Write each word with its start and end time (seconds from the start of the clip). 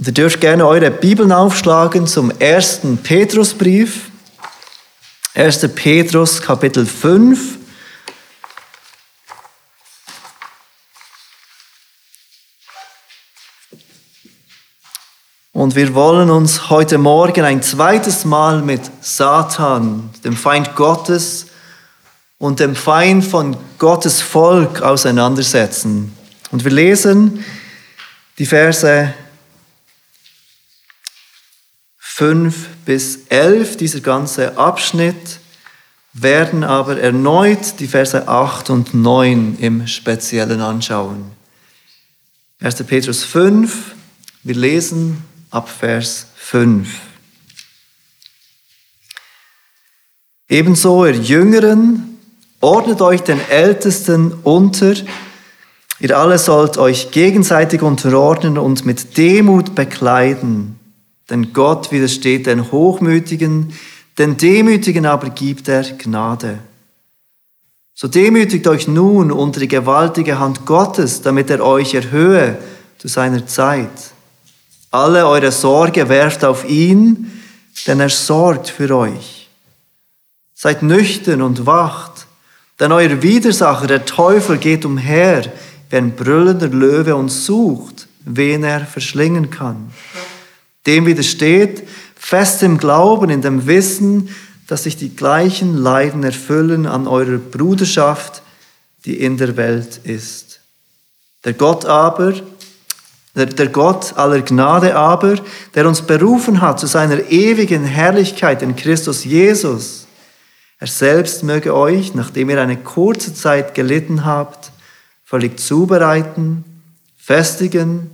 Und 0.00 0.06
ihr 0.06 0.14
dürft 0.14 0.40
gerne 0.40 0.66
eure 0.66 0.90
Bibeln 0.90 1.30
aufschlagen 1.30 2.06
zum 2.06 2.30
ersten 2.30 2.96
Petrusbrief. 2.96 4.10
1. 5.34 5.68
Petrus 5.74 6.40
Kapitel 6.40 6.86
5. 6.86 7.58
Und 15.52 15.76
wir 15.76 15.94
wollen 15.94 16.30
uns 16.30 16.70
heute 16.70 16.96
Morgen 16.96 17.44
ein 17.44 17.62
zweites 17.62 18.24
Mal 18.24 18.62
mit 18.62 18.80
Satan, 19.02 20.08
dem 20.24 20.34
Feind 20.34 20.76
Gottes 20.76 21.48
und 22.38 22.58
dem 22.58 22.74
Feind 22.74 23.22
von 23.22 23.54
Gottes 23.76 24.22
Volk 24.22 24.80
auseinandersetzen. 24.80 26.16
Und 26.50 26.64
wir 26.64 26.72
lesen 26.72 27.44
die 28.38 28.46
Verse 28.46 29.12
5 32.20 32.68
bis 32.84 33.20
11, 33.30 33.78
dieser 33.78 34.00
ganze 34.00 34.58
Abschnitt, 34.58 35.40
werden 36.12 36.64
aber 36.64 37.00
erneut 37.00 37.80
die 37.80 37.86
Verse 37.86 38.28
8 38.28 38.68
und 38.68 38.92
9 38.92 39.56
im 39.58 39.86
Speziellen 39.86 40.60
anschauen. 40.60 41.30
1. 42.60 42.84
Petrus 42.84 43.24
5, 43.24 43.94
wir 44.42 44.54
lesen 44.54 45.24
ab 45.50 45.70
Vers 45.70 46.26
5. 46.36 46.90
Ebenso, 50.50 51.06
ihr 51.06 51.16
Jüngeren, 51.16 52.18
ordnet 52.60 53.00
euch 53.00 53.22
den 53.22 53.40
Ältesten 53.48 54.34
unter, 54.42 54.92
ihr 56.00 56.18
alle 56.18 56.38
sollt 56.38 56.76
euch 56.76 57.12
gegenseitig 57.12 57.80
unterordnen 57.80 58.58
und 58.58 58.84
mit 58.84 59.16
Demut 59.16 59.74
bekleiden 59.74 60.79
denn 61.30 61.52
Gott 61.52 61.92
widersteht 61.92 62.46
den 62.46 62.70
Hochmütigen, 62.72 63.72
den 64.18 64.36
Demütigen 64.36 65.06
aber 65.06 65.30
gibt 65.30 65.68
er 65.68 65.84
Gnade. 65.84 66.58
So 67.94 68.08
demütigt 68.08 68.66
euch 68.66 68.88
nun 68.88 69.30
unter 69.30 69.60
die 69.60 69.68
gewaltige 69.68 70.38
Hand 70.38 70.66
Gottes, 70.66 71.22
damit 71.22 71.50
er 71.50 71.64
euch 71.64 71.94
erhöhe 71.94 72.58
zu 72.98 73.08
seiner 73.08 73.46
Zeit. 73.46 74.12
Alle 74.90 75.26
eure 75.26 75.52
Sorge 75.52 76.08
werft 76.08 76.44
auf 76.44 76.68
ihn, 76.68 77.30
denn 77.86 78.00
er 78.00 78.08
sorgt 78.08 78.68
für 78.68 78.94
euch. 78.96 79.48
Seid 80.54 80.82
nüchtern 80.82 81.42
und 81.42 81.66
wacht, 81.66 82.26
denn 82.80 82.92
euer 82.92 83.22
Widersacher, 83.22 83.86
der 83.86 84.04
Teufel, 84.04 84.58
geht 84.58 84.84
umher 84.84 85.52
wie 85.90 85.96
ein 85.96 86.16
brüllender 86.16 86.68
Löwe 86.68 87.14
und 87.14 87.28
sucht, 87.28 88.08
wen 88.24 88.64
er 88.64 88.80
verschlingen 88.80 89.50
kann. 89.50 89.92
Dem 90.86 91.06
widersteht 91.06 91.86
fest 92.20 92.62
im 92.62 92.78
Glauben, 92.78 93.30
in 93.30 93.42
dem 93.42 93.66
Wissen, 93.66 94.28
dass 94.66 94.84
sich 94.84 94.96
die 94.96 95.16
gleichen 95.16 95.76
Leiden 95.76 96.22
erfüllen 96.22 96.86
an 96.86 97.08
eurer 97.08 97.38
Bruderschaft, 97.38 98.42
die 99.04 99.18
in 99.20 99.36
der 99.36 99.56
Welt 99.56 100.00
ist. 100.04 100.60
Der 101.44 101.54
Gott 101.54 101.86
aber, 101.86 102.34
der, 103.34 103.68
Gott 103.68 104.16
aller 104.16 104.42
Gnade 104.42 104.94
aber, 104.94 105.36
der 105.74 105.88
uns 105.88 106.02
berufen 106.02 106.60
hat 106.60 106.78
zu 106.78 106.86
seiner 106.86 107.30
ewigen 107.30 107.84
Herrlichkeit 107.84 108.62
in 108.62 108.76
Christus 108.76 109.24
Jesus, 109.24 110.06
er 110.78 110.86
selbst 110.86 111.42
möge 111.42 111.74
euch, 111.74 112.14
nachdem 112.14 112.50
ihr 112.50 112.60
eine 112.60 112.76
kurze 112.76 113.34
Zeit 113.34 113.74
gelitten 113.74 114.24
habt, 114.24 114.72
völlig 115.24 115.58
zubereiten, 115.58 116.64
festigen, 117.16 118.10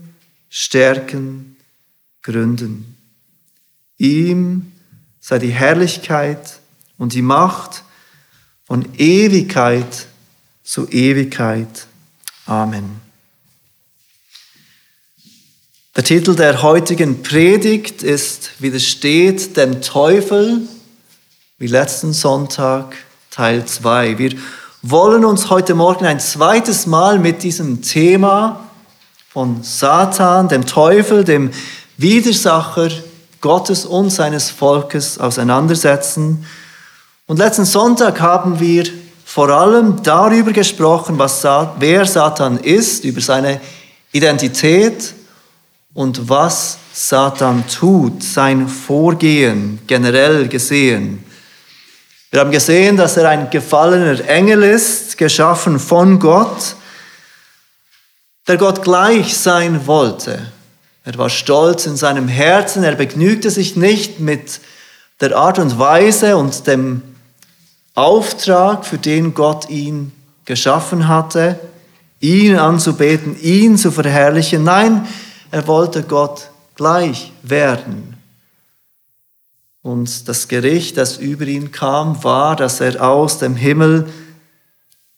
stärken 0.48 1.56
gründen. 2.27 2.96
Ihm 3.98 4.72
sei 5.20 5.38
die 5.38 5.50
Herrlichkeit 5.50 6.58
und 6.98 7.14
die 7.14 7.22
Macht 7.22 7.84
von 8.64 8.84
Ewigkeit 8.98 10.06
zu 10.65 10.88
Ewigkeit. 10.88 11.86
Amen. 12.47 13.00
Der 15.94 16.04
Titel 16.04 16.34
der 16.34 16.62
heutigen 16.62 17.22
Predigt 17.22 18.03
ist 18.03 18.60
Widersteht 18.60 19.56
dem 19.56 19.81
Teufel, 19.81 20.62
wie 21.59 21.69
letzten 21.69 22.12
Sonntag 22.12 22.97
Teil 23.31 23.65
2. 23.65 24.19
Wir 24.19 24.36
wollen 24.82 25.25
uns 25.25 25.48
heute 25.48 25.75
Morgen 25.75 26.04
ein 26.04 26.20
zweites 26.20 26.86
Mal 26.86 27.20
mit 27.20 27.44
diesem 27.44 27.82
Thema 27.82 28.69
von 29.28 29.62
Satan, 29.62 30.48
dem 30.48 30.66
Teufel, 30.66 31.25
dem 31.25 31.50
Widersacher 31.97 32.91
Gottes 33.41 33.87
und 33.87 34.11
seines 34.11 34.51
Volkes 34.51 35.19
auseinandersetzen. 35.19 36.47
Und 37.27 37.39
letzten 37.39 37.65
Sonntag 37.65 38.21
haben 38.21 38.61
wir 38.61 38.84
vor 39.25 39.49
allem 39.51 40.03
darüber 40.03 40.53
gesprochen, 40.53 41.19
was, 41.19 41.45
wer 41.79 42.07
Satan 42.07 42.59
ist, 42.59 43.05
über 43.05 43.21
seine 43.21 43.61
Identität 44.12 45.15
und 45.95 46.29
was 46.29 46.79
Satan 46.93 47.65
tut, 47.69 48.23
sein 48.23 48.69
Vorgehen 48.69 49.81
generell 49.87 50.49
gesehen. 50.49 51.25
Wir 52.31 52.41
haben 52.41 52.51
gesehen, 52.51 52.97
dass 52.97 53.17
er 53.17 53.28
ein 53.28 53.51
gefallener 53.51 54.27
Engel 54.28 54.63
ist, 54.63 55.17
geschaffen 55.17 55.78
von 55.78 56.19
Gott, 56.19 56.77
der 58.47 58.57
Gott 58.57 58.83
gleich 58.83 59.37
sein 59.37 59.87
wollte. 59.87 60.53
Er 61.06 61.17
war 61.19 61.31
stolz 61.31 61.87
in 61.87 61.97
seinem 61.97 62.27
Herzen, 62.27 62.83
er 62.83 62.97
begnügte 62.97 63.49
sich 63.49 63.77
nicht 63.77 64.19
mit 64.19 64.61
der 65.21 65.37
Art 65.37 65.61
und 65.61 65.78
Weise 65.78 66.37
und 66.37 66.67
dem 66.67 67.00
Auftrag, 67.94 68.84
für 68.84 68.99
den 68.99 69.33
Gott 69.33 69.71
ihn 69.71 70.11
geschaffen 70.47 71.06
hatte, 71.06 71.61
ihn 72.19 72.56
anzubeten, 72.56 73.41
ihn 73.41 73.78
zu 73.78 73.93
verherrlichen. 73.93 74.65
Nein, 74.65 75.06
er 75.53 75.69
wollte 75.69 76.03
Gott 76.03 76.50
gleich 76.75 77.33
werden. 77.45 78.16
Und 79.83 80.28
das 80.28 80.49
Gericht, 80.49 80.97
das 80.97 81.19
über 81.19 81.47
ihn 81.47 81.71
kam, 81.71 82.25
war, 82.25 82.56
dass 82.56 82.81
er 82.81 83.00
aus 83.09 83.39
dem 83.39 83.55
Himmel 83.55 84.09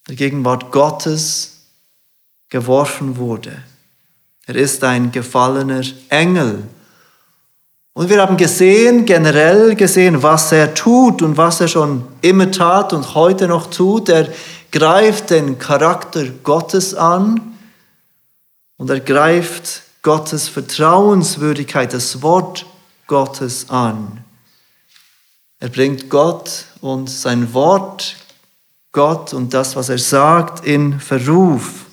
der 0.07 0.17
Gegenwart 0.17 0.71
Gottes 0.71 1.63
geworfen 2.51 3.17
wurde. 3.17 3.57
Er 4.49 4.57
ist 4.57 4.83
ein 4.83 5.13
gefallener 5.13 5.83
Engel. 6.09 6.63
Und 7.93 8.09
wir 8.09 8.23
haben 8.23 8.39
gesehen, 8.39 9.05
generell 9.05 9.75
gesehen, 9.75 10.23
was 10.23 10.53
er 10.53 10.73
tut 10.73 11.21
und 11.21 11.37
was 11.37 11.61
er 11.61 11.69
schon 11.69 12.09
immer 12.23 12.51
tat 12.51 12.95
und 12.95 13.15
heute 13.15 13.47
noch 13.47 13.67
tut. 13.67 14.09
Er 14.09 14.27
greift 14.73 15.29
den 15.29 15.59
Charakter 15.59 16.25
Gottes 16.43 16.95
an 16.95 17.59
und 18.79 18.89
er 18.89 19.01
greift 19.01 19.83
Gottes 20.01 20.49
Vertrauenswürdigkeit, 20.49 21.93
das 21.93 22.23
Wort 22.23 22.65
Gottes 23.07 23.69
an. 23.69 24.25
Er 25.61 25.69
bringt 25.69 26.09
Gott 26.09 26.65
und 26.81 27.11
sein 27.11 27.53
Wort, 27.53 28.17
Gott 28.93 29.35
und 29.35 29.53
das, 29.53 29.77
was 29.77 29.91
er 29.91 29.99
sagt, 29.99 30.65
in 30.65 30.99
Verruf. 31.01 31.88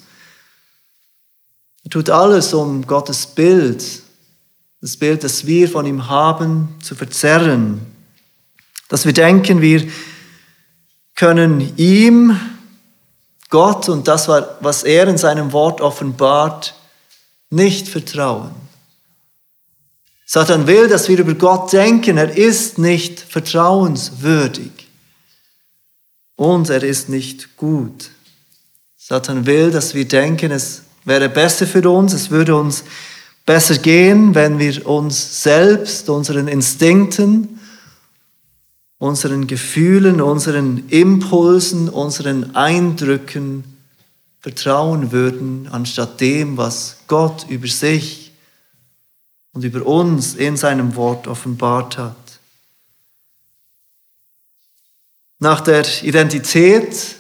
Er 1.86 1.92
tut 1.92 2.10
alles, 2.10 2.54
um 2.54 2.86
Gottes 2.86 3.28
Bild, 3.28 3.84
das 4.82 4.98
Bild, 4.98 5.24
das 5.24 5.46
wir 5.46 5.70
von 5.70 5.86
ihm 5.86 6.10
haben, 6.10 6.76
zu 6.84 6.96
verzerren. 6.96 7.82
Dass 8.90 9.06
wir 9.06 9.14
denken, 9.14 9.62
wir 9.62 9.88
können 11.16 11.74
ihm, 11.78 12.40
Gott 13.50 13.88
und 13.88 14.08
das, 14.08 14.28
was 14.28 14.84
er 14.84 15.08
in 15.08 15.18
seinem 15.18 15.54
Wort 15.54 15.80
offenbart, 15.80 16.76
nicht 17.52 17.88
vertrauen. 17.88 18.52
Satan 20.26 20.66
will, 20.66 20.88
dass 20.88 21.08
wir 21.08 21.20
über 21.20 21.36
Gott 21.36 21.72
denken, 21.72 22.18
er 22.18 22.36
ist 22.36 22.80
nicht 22.80 23.20
vertrauenswürdig 23.20 24.72
und 26.36 26.70
er 26.70 26.84
ist 26.84 27.10
nicht 27.10 27.56
gut. 27.56 28.10
Satan 28.98 29.46
will, 29.46 29.70
dass 29.70 29.94
wir 29.94 30.08
denken, 30.08 30.52
es 30.52 30.85
wäre 31.06 31.30
besser 31.30 31.66
für 31.68 31.90
uns, 31.90 32.14
es 32.14 32.32
würde 32.32 32.56
uns 32.56 32.84
besser 33.46 33.78
gehen, 33.78 34.36
wenn 34.36 34.60
wir 34.60 34.86
uns 34.88 35.44
selbst, 35.44 36.10
unseren 36.10 36.48
Instinkten, 36.48 37.60
unseren 38.98 39.48
Gefühlen, 39.48 40.20
unseren 40.20 40.90
Impulsen, 40.90 41.90
unseren 41.90 42.56
Eindrücken 42.56 43.64
vertrauen 44.40 45.12
würden, 45.12 45.68
anstatt 45.72 46.20
dem, 46.22 46.58
was 46.58 46.98
Gott 47.08 47.46
über 47.50 47.68
sich 47.68 48.32
und 49.54 49.64
über 49.64 49.86
uns 49.86 50.36
in 50.36 50.58
seinem 50.58 50.96
Wort 50.96 51.28
offenbart 51.28 51.98
hat. 51.98 52.16
Nach 55.40 55.62
der 55.62 55.86
Identität 56.04 57.16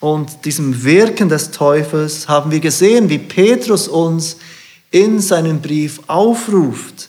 und 0.00 0.44
diesem 0.44 0.84
Wirken 0.84 1.28
des 1.28 1.50
Teufels 1.50 2.28
haben 2.28 2.50
wir 2.50 2.60
gesehen, 2.60 3.08
wie 3.08 3.18
Petrus 3.18 3.88
uns 3.88 4.36
in 4.90 5.20
seinem 5.20 5.60
Brief 5.60 6.00
aufruft, 6.06 7.08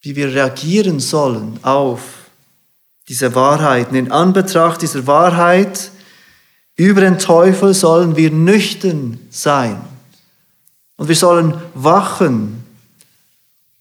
wie 0.00 0.16
wir 0.16 0.34
reagieren 0.34 0.98
sollen 0.98 1.58
auf 1.62 2.00
diese 3.08 3.34
Wahrheiten. 3.34 3.94
In 3.94 4.10
Anbetracht 4.10 4.80
dieser 4.82 5.06
Wahrheit 5.06 5.90
über 6.76 7.02
den 7.02 7.18
Teufel 7.18 7.74
sollen 7.74 8.16
wir 8.16 8.30
nüchtern 8.30 9.20
sein. 9.30 9.80
Und 10.96 11.08
wir 11.08 11.16
sollen 11.16 11.60
wachen. 11.74 12.64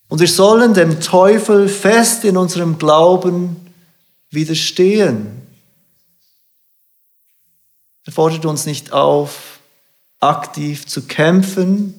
Und 0.09 0.19
wir 0.19 0.27
sollen 0.27 0.73
dem 0.73 0.99
Teufel 0.99 1.69
fest 1.69 2.25
in 2.25 2.35
unserem 2.35 2.77
Glauben 2.77 3.55
widerstehen. 4.29 5.40
Er 8.11 8.15
fordert 8.15 8.45
uns 8.45 8.65
nicht 8.65 8.91
auf, 8.91 9.61
aktiv 10.19 10.85
zu 10.85 11.03
kämpfen, 11.03 11.93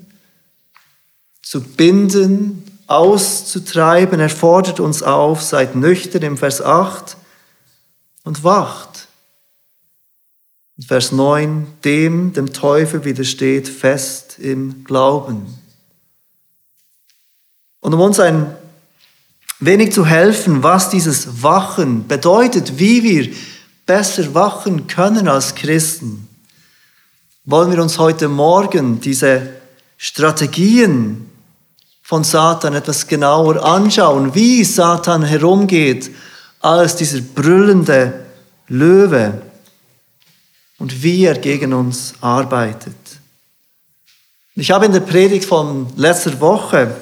zu 1.41 1.63
binden, 1.63 2.65
auszutreiben. 2.87 4.21
Er 4.21 4.29
fordert 4.29 4.79
uns 4.79 5.03
auf, 5.03 5.41
seid 5.41 5.75
nüchtern 5.75 6.21
im 6.21 6.37
Vers 6.37 6.61
8 6.61 7.17
und 8.25 8.45
wacht. 8.45 9.09
Und 10.77 10.85
Vers 10.85 11.13
9, 11.13 11.67
dem, 11.83 12.35
dem 12.35 12.53
Teufel 12.53 13.07
widersteht 13.07 13.67
fest 13.67 14.39
im 14.39 14.85
Glauben. 14.85 15.47
Und 17.81 17.95
um 17.95 18.01
uns 18.01 18.21
ein 18.21 18.55
wenig 19.61 19.95
zu 19.95 20.05
helfen, 20.05 20.63
was 20.63 20.91
dieses 20.91 21.43
Wachen 21.43 22.07
bedeutet, 22.07 22.79
wie 22.79 23.03
wir 23.03 23.35
besser 23.87 24.35
wachen 24.35 24.87
können 24.87 25.29
als 25.29 25.55
Christen, 25.55 26.29
wollen 27.45 27.73
wir 27.73 27.83
uns 27.83 27.99
heute 27.99 28.29
Morgen 28.29 29.01
diese 29.01 29.51
Strategien 29.97 31.31
von 32.03 32.25
Satan 32.25 32.75
etwas 32.75 33.07
genauer 33.07 33.65
anschauen, 33.65 34.35
wie 34.35 34.65
Satan 34.65 35.23
herumgeht 35.23 36.11
als 36.61 36.97
dieser 36.97 37.21
brüllende 37.21 38.27
Löwe 38.69 39.43
und 40.79 41.03
wie 41.03 41.25
er 41.25 41.39
gegen 41.39 41.73
uns 41.73 42.15
arbeitet. 42.21 42.95
Ich 44.55 44.71
habe 44.71 44.87
in 44.87 44.93
der 44.93 45.01
Predigt 45.01 45.45
von 45.45 45.87
letzter 45.97 46.39
Woche 46.41 46.95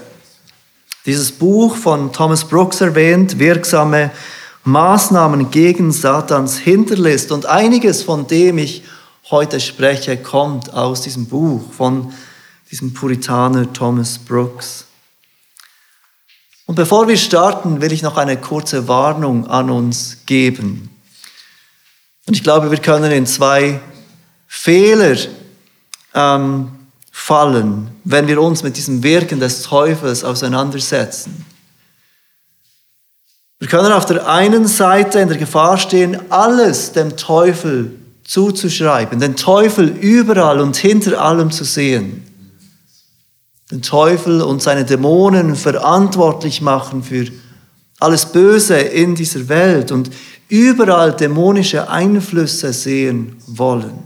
dieses 1.06 1.33
Buch 1.33 1.76
von 1.76 2.12
Thomas 2.12 2.44
Brooks 2.44 2.81
erwähnt, 2.81 3.38
wirksame 3.38 4.11
Maßnahmen 4.65 5.51
gegen 5.51 5.93
Satans 5.93 6.59
Hinterlist. 6.59 7.33
Und 7.33 7.47
einiges 7.47 8.03
von 8.03 8.27
dem 8.27 8.59
ich 8.59 8.85
heute 9.31 9.61
spreche, 9.61 10.17
kommt 10.17 10.75
aus 10.75 11.03
diesem 11.03 11.27
Buch 11.27 11.73
von 11.73 12.12
diesem 12.71 12.93
Puritaner 12.95 13.73
Thomas 13.73 14.19
Brooks. 14.19 14.87
Und 16.67 16.77
bevor 16.77 17.09
wir 17.09 17.17
starten, 17.17 17.81
will 17.81 17.91
ich 17.91 18.03
noch 18.03 18.17
eine 18.17 18.37
kurze 18.37 18.87
Warnung 18.87 19.47
an 19.49 19.71
uns 19.71 20.19
geben. 20.27 20.89
Und 22.27 22.35
ich 22.35 22.45
glaube, 22.45 22.71
wir 22.71 22.79
können 22.79 23.11
in 23.11 23.27
zwei 23.27 23.81
Fehler 24.47 25.17
ähm, 26.15 26.71
fallen, 27.11 27.91
wenn 28.05 28.29
wir 28.29 28.41
uns 28.41 28.62
mit 28.62 28.77
diesem 28.77 29.03
Wirken 29.03 29.41
des 29.41 29.62
Teufels 29.62 30.23
auseinandersetzen. 30.23 31.45
Wir 33.61 33.69
können 33.69 33.93
auf 33.93 34.07
der 34.07 34.27
einen 34.27 34.67
Seite 34.67 35.21
in 35.21 35.29
der 35.29 35.37
Gefahr 35.37 35.77
stehen, 35.77 36.19
alles 36.31 36.93
dem 36.93 37.19
Teufel 37.19 37.95
zuzuschreiben, 38.25 39.21
den 39.21 39.37
Teufel 39.37 39.87
überall 39.87 40.61
und 40.61 40.79
hinter 40.79 41.21
allem 41.21 41.51
zu 41.51 41.65
sehen, 41.65 42.25
den 43.71 43.83
Teufel 43.83 44.41
und 44.41 44.62
seine 44.62 44.87
Dämonen 44.87 45.57
verantwortlich 45.57 46.62
machen 46.62 47.03
für 47.03 47.27
alles 47.99 48.25
Böse 48.25 48.79
in 48.79 49.15
dieser 49.15 49.47
Welt 49.51 49.93
und 49.93 50.11
überall 50.49 51.12
dämonische 51.12 51.91
Einflüsse 51.91 52.73
sehen 52.73 53.37
wollen. 53.47 53.99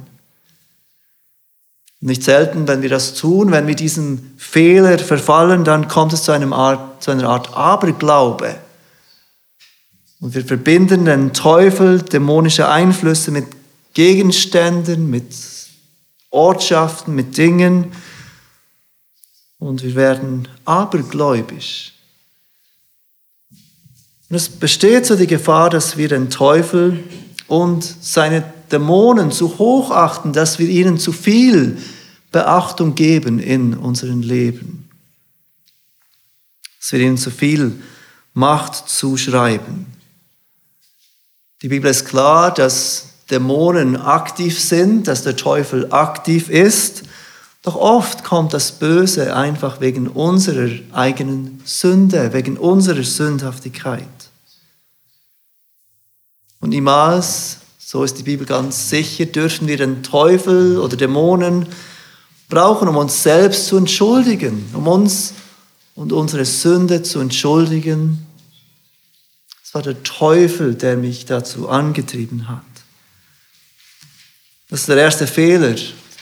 Nicht 2.00 2.24
selten, 2.24 2.66
wenn 2.66 2.82
wir 2.82 2.90
das 2.90 3.14
tun, 3.14 3.52
wenn 3.52 3.68
wir 3.68 3.76
diesen 3.76 4.34
Fehler 4.36 4.98
verfallen, 4.98 5.62
dann 5.62 5.86
kommt 5.86 6.12
es 6.12 6.24
zu, 6.24 6.32
einem 6.32 6.52
Art, 6.52 7.00
zu 7.00 7.12
einer 7.12 7.28
Art 7.28 7.56
Aberglaube 7.56 8.56
und 10.24 10.34
wir 10.34 10.42
verbinden 10.42 11.04
den 11.04 11.34
Teufel, 11.34 12.00
dämonische 12.00 12.66
Einflüsse 12.66 13.30
mit 13.30 13.44
Gegenständen, 13.92 15.10
mit 15.10 15.34
Ortschaften, 16.30 17.14
mit 17.14 17.36
Dingen. 17.36 17.92
Und 19.58 19.82
wir 19.82 19.94
werden 19.94 20.48
abergläubisch. 20.64 21.92
Und 24.30 24.36
es 24.36 24.48
besteht 24.48 25.04
so 25.04 25.14
die 25.14 25.26
Gefahr, 25.26 25.68
dass 25.68 25.98
wir 25.98 26.08
den 26.08 26.30
Teufel 26.30 27.04
und 27.46 27.84
seine 27.84 28.50
Dämonen 28.72 29.30
zu 29.30 29.58
hoch 29.58 29.90
achten, 29.90 30.32
dass 30.32 30.58
wir 30.58 30.70
ihnen 30.70 30.96
zu 30.96 31.12
viel 31.12 31.76
Beachtung 32.32 32.94
geben 32.94 33.40
in 33.40 33.74
unserem 33.74 34.22
Leben. 34.22 34.88
Dass 36.80 36.92
wir 36.92 37.00
ihnen 37.00 37.18
zu 37.18 37.30
viel 37.30 37.78
Macht 38.32 38.88
zuschreiben. 38.88 39.93
Die 41.62 41.68
Bibel 41.68 41.90
ist 41.90 42.04
klar, 42.04 42.52
dass 42.52 43.06
Dämonen 43.30 43.96
aktiv 43.96 44.60
sind, 44.60 45.08
dass 45.08 45.22
der 45.22 45.36
Teufel 45.36 45.92
aktiv 45.92 46.50
ist. 46.50 47.04
Doch 47.62 47.76
oft 47.76 48.24
kommt 48.24 48.52
das 48.52 48.72
Böse 48.72 49.34
einfach 49.34 49.80
wegen 49.80 50.08
unserer 50.08 50.70
eigenen 50.92 51.62
Sünde, 51.64 52.32
wegen 52.34 52.58
unserer 52.58 53.02
Sündhaftigkeit. 53.02 54.04
Und 56.60 56.70
niemals, 56.70 57.58
so 57.78 58.04
ist 58.04 58.18
die 58.18 58.22
Bibel 58.22 58.46
ganz 58.46 58.90
sicher, 58.90 59.24
dürfen 59.26 59.66
wir 59.66 59.78
den 59.78 60.02
Teufel 60.02 60.78
oder 60.78 60.96
Dämonen 60.96 61.66
brauchen, 62.48 62.88
um 62.88 62.96
uns 62.96 63.22
selbst 63.22 63.66
zu 63.66 63.78
entschuldigen, 63.78 64.68
um 64.74 64.86
uns 64.86 65.32
und 65.94 66.12
unsere 66.12 66.44
Sünde 66.44 67.02
zu 67.02 67.20
entschuldigen 67.20 68.26
war 69.74 69.82
der 69.82 70.02
Teufel, 70.04 70.76
der 70.76 70.96
mich 70.96 71.26
dazu 71.26 71.68
angetrieben 71.68 72.48
hat. 72.48 72.62
Das 74.70 74.80
ist 74.80 74.88
der 74.88 74.98
erste 74.98 75.26
Fehler. 75.26 75.74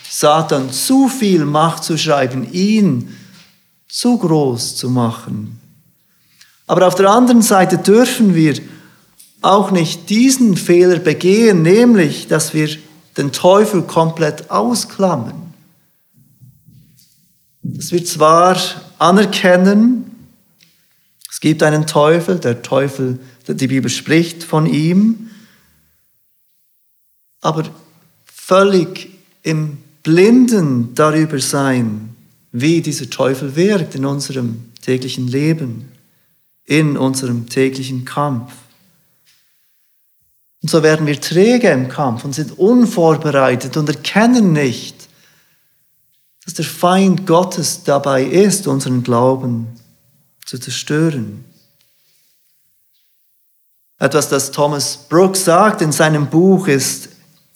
Satan 0.08 0.72
zu 0.72 1.08
viel 1.08 1.44
Macht 1.44 1.84
zu 1.84 1.98
schreiben, 1.98 2.50
ihn 2.50 3.14
zu 3.88 4.16
groß 4.16 4.76
zu 4.76 4.88
machen. 4.88 5.60
Aber 6.66 6.86
auf 6.86 6.94
der 6.94 7.10
anderen 7.10 7.42
Seite 7.42 7.76
dürfen 7.76 8.34
wir 8.34 8.58
auch 9.42 9.70
nicht 9.70 10.08
diesen 10.08 10.56
Fehler 10.56 10.98
begehen, 10.98 11.60
nämlich, 11.60 12.28
dass 12.28 12.54
wir 12.54 12.70
den 13.18 13.32
Teufel 13.32 13.82
komplett 13.82 14.50
ausklammern. 14.50 15.52
Dass 17.62 17.92
wir 17.92 18.02
zwar 18.04 18.56
anerkennen, 18.98 20.28
es 21.30 21.40
gibt 21.40 21.62
einen 21.62 21.86
Teufel, 21.86 22.38
der 22.38 22.62
Teufel 22.62 23.18
die 23.48 23.66
Bibel 23.66 23.90
spricht 23.90 24.44
von 24.44 24.66
ihm, 24.66 25.30
aber 27.40 27.64
völlig 28.24 29.10
im 29.42 29.78
Blinden 30.02 30.94
darüber 30.94 31.38
sein, 31.38 32.14
wie 32.52 32.80
dieser 32.80 33.08
Teufel 33.08 33.56
wirkt 33.56 33.94
in 33.94 34.04
unserem 34.04 34.72
täglichen 34.82 35.28
Leben, 35.28 35.90
in 36.64 36.96
unserem 36.96 37.48
täglichen 37.48 38.04
Kampf. 38.04 38.52
Und 40.62 40.70
so 40.70 40.82
werden 40.82 41.06
wir 41.06 41.20
träge 41.20 41.70
im 41.70 41.88
Kampf 41.88 42.24
und 42.24 42.34
sind 42.34 42.58
unvorbereitet 42.58 43.76
und 43.76 43.88
erkennen 43.88 44.52
nicht, 44.52 45.08
dass 46.44 46.54
der 46.54 46.64
Feind 46.64 47.26
Gottes 47.26 47.84
dabei 47.84 48.24
ist, 48.24 48.66
unseren 48.66 49.02
Glauben 49.02 49.66
zu 50.44 50.58
zerstören. 50.58 51.44
Etwas, 54.02 54.28
das 54.28 54.50
Thomas 54.50 54.96
Brooks 55.08 55.44
sagt 55.44 55.80
in 55.80 55.92
seinem 55.92 56.26
Buch 56.26 56.66
ist, 56.66 57.10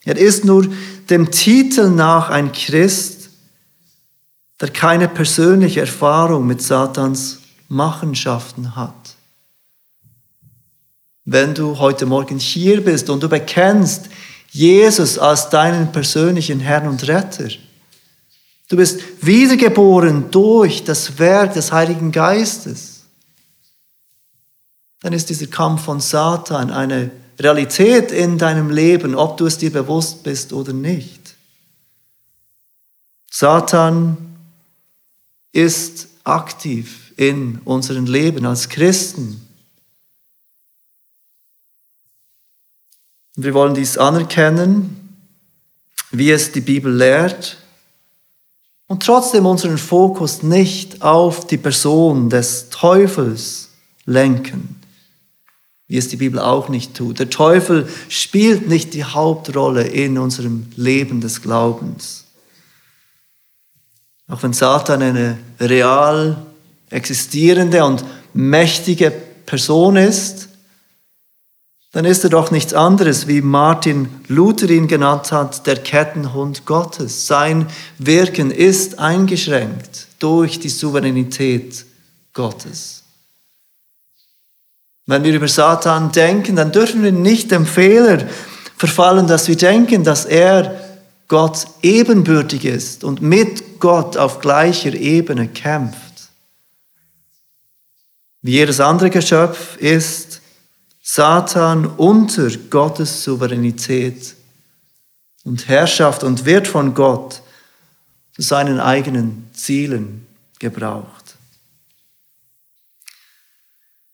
er 0.04 0.16
ist 0.16 0.44
nur 0.44 0.68
dem 1.10 1.32
Titel 1.32 1.90
nach 1.90 2.30
ein 2.30 2.52
Christ, 2.52 3.30
der 4.60 4.70
keine 4.70 5.08
persönliche 5.08 5.80
Erfahrung 5.80 6.46
mit 6.46 6.62
Satans 6.62 7.40
Machenschaften 7.66 8.76
hat. 8.76 8.94
Wenn 11.24 11.52
du 11.52 11.80
heute 11.80 12.06
Morgen 12.06 12.38
hier 12.38 12.80
bist 12.80 13.10
und 13.10 13.24
du 13.24 13.28
bekennst 13.28 14.04
Jesus 14.52 15.18
als 15.18 15.50
deinen 15.50 15.90
persönlichen 15.90 16.60
Herrn 16.60 16.86
und 16.86 17.08
Retter, 17.08 17.48
du 18.68 18.76
bist 18.76 19.00
wiedergeboren 19.20 20.30
durch 20.30 20.84
das 20.84 21.18
Werk 21.18 21.54
des 21.54 21.72
Heiligen 21.72 22.12
Geistes, 22.12 22.95
dann 25.06 25.12
ist 25.12 25.30
dieser 25.30 25.46
Kampf 25.46 25.84
von 25.84 26.00
Satan 26.00 26.72
eine 26.72 27.12
Realität 27.38 28.10
in 28.10 28.38
deinem 28.38 28.70
Leben, 28.70 29.14
ob 29.14 29.36
du 29.36 29.46
es 29.46 29.56
dir 29.56 29.72
bewusst 29.72 30.24
bist 30.24 30.52
oder 30.52 30.72
nicht. 30.72 31.36
Satan 33.30 34.16
ist 35.52 36.08
aktiv 36.24 37.12
in 37.16 37.60
unserem 37.64 38.06
Leben 38.06 38.44
als 38.46 38.68
Christen. 38.68 39.46
Wir 43.36 43.54
wollen 43.54 43.74
dies 43.74 43.98
anerkennen, 43.98 45.20
wie 46.10 46.32
es 46.32 46.50
die 46.50 46.60
Bibel 46.60 46.92
lehrt, 46.92 47.58
und 48.88 49.04
trotzdem 49.04 49.46
unseren 49.46 49.78
Fokus 49.78 50.42
nicht 50.42 51.02
auf 51.02 51.46
die 51.46 51.58
Person 51.58 52.28
des 52.28 52.70
Teufels 52.70 53.68
lenken, 54.04 54.75
wie 55.88 55.96
es 55.96 56.08
die 56.08 56.16
Bibel 56.16 56.40
auch 56.40 56.68
nicht 56.68 56.94
tut. 56.94 57.18
Der 57.18 57.30
Teufel 57.30 57.88
spielt 58.08 58.68
nicht 58.68 58.94
die 58.94 59.04
Hauptrolle 59.04 59.84
in 59.86 60.18
unserem 60.18 60.66
Leben 60.76 61.20
des 61.20 61.42
Glaubens. 61.42 62.24
Auch 64.28 64.42
wenn 64.42 64.52
Satan 64.52 65.02
eine 65.02 65.38
real 65.60 66.44
existierende 66.90 67.84
und 67.84 68.04
mächtige 68.34 69.12
Person 69.46 69.96
ist, 69.96 70.48
dann 71.92 72.04
ist 72.04 72.24
er 72.24 72.30
doch 72.30 72.50
nichts 72.50 72.74
anderes, 72.74 73.26
wie 73.26 73.40
Martin 73.40 74.08
Luther 74.28 74.68
ihn 74.68 74.88
genannt 74.88 75.32
hat, 75.32 75.66
der 75.66 75.76
Kettenhund 75.76 76.66
Gottes. 76.66 77.26
Sein 77.26 77.68
Wirken 77.98 78.50
ist 78.50 78.98
eingeschränkt 78.98 80.08
durch 80.18 80.60
die 80.60 80.68
Souveränität 80.68 81.86
Gottes. 82.34 82.95
Wenn 85.06 85.22
wir 85.22 85.34
über 85.34 85.48
Satan 85.48 86.10
denken, 86.10 86.56
dann 86.56 86.72
dürfen 86.72 87.02
wir 87.02 87.12
nicht 87.12 87.52
dem 87.52 87.64
Fehler 87.64 88.26
verfallen, 88.76 89.26
dass 89.26 89.46
wir 89.48 89.56
denken, 89.56 90.02
dass 90.04 90.24
er 90.24 90.80
Gott 91.28 91.66
ebenbürtig 91.82 92.64
ist 92.64 93.04
und 93.04 93.22
mit 93.22 93.80
Gott 93.80 94.16
auf 94.16 94.40
gleicher 94.40 94.94
Ebene 94.94 95.48
kämpft. 95.48 96.30
Wie 98.42 98.52
jedes 98.52 98.80
andere 98.80 99.10
Geschöpf 99.10 99.76
ist 99.76 100.40
Satan 101.02 101.86
unter 101.86 102.48
Gottes 102.70 103.24
Souveränität 103.24 104.34
und 105.44 105.68
Herrschaft 105.68 106.22
und 106.24 106.44
wird 106.44 106.68
von 106.68 106.94
Gott 106.94 107.42
zu 108.34 108.42
seinen 108.42 108.80
eigenen 108.80 109.48
Zielen 109.52 110.26
gebraucht. 110.58 111.25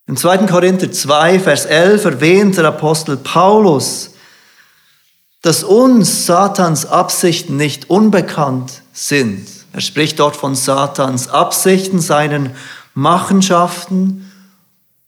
Im 0.06 0.16
2. 0.16 0.38
Korinther 0.46 0.90
2, 0.90 1.38
Vers 1.38 1.64
11 1.64 2.04
erwähnt 2.04 2.56
der 2.56 2.64
Apostel 2.64 3.16
Paulus, 3.16 4.10
dass 5.42 5.62
uns 5.62 6.26
Satans 6.26 6.86
Absichten 6.86 7.56
nicht 7.56 7.88
unbekannt 7.88 8.82
sind. 8.92 9.46
Er 9.72 9.80
spricht 9.80 10.18
dort 10.18 10.36
von 10.36 10.54
Satans 10.54 11.28
Absichten, 11.28 12.00
seinen 12.00 12.50
Machenschaften 12.94 14.30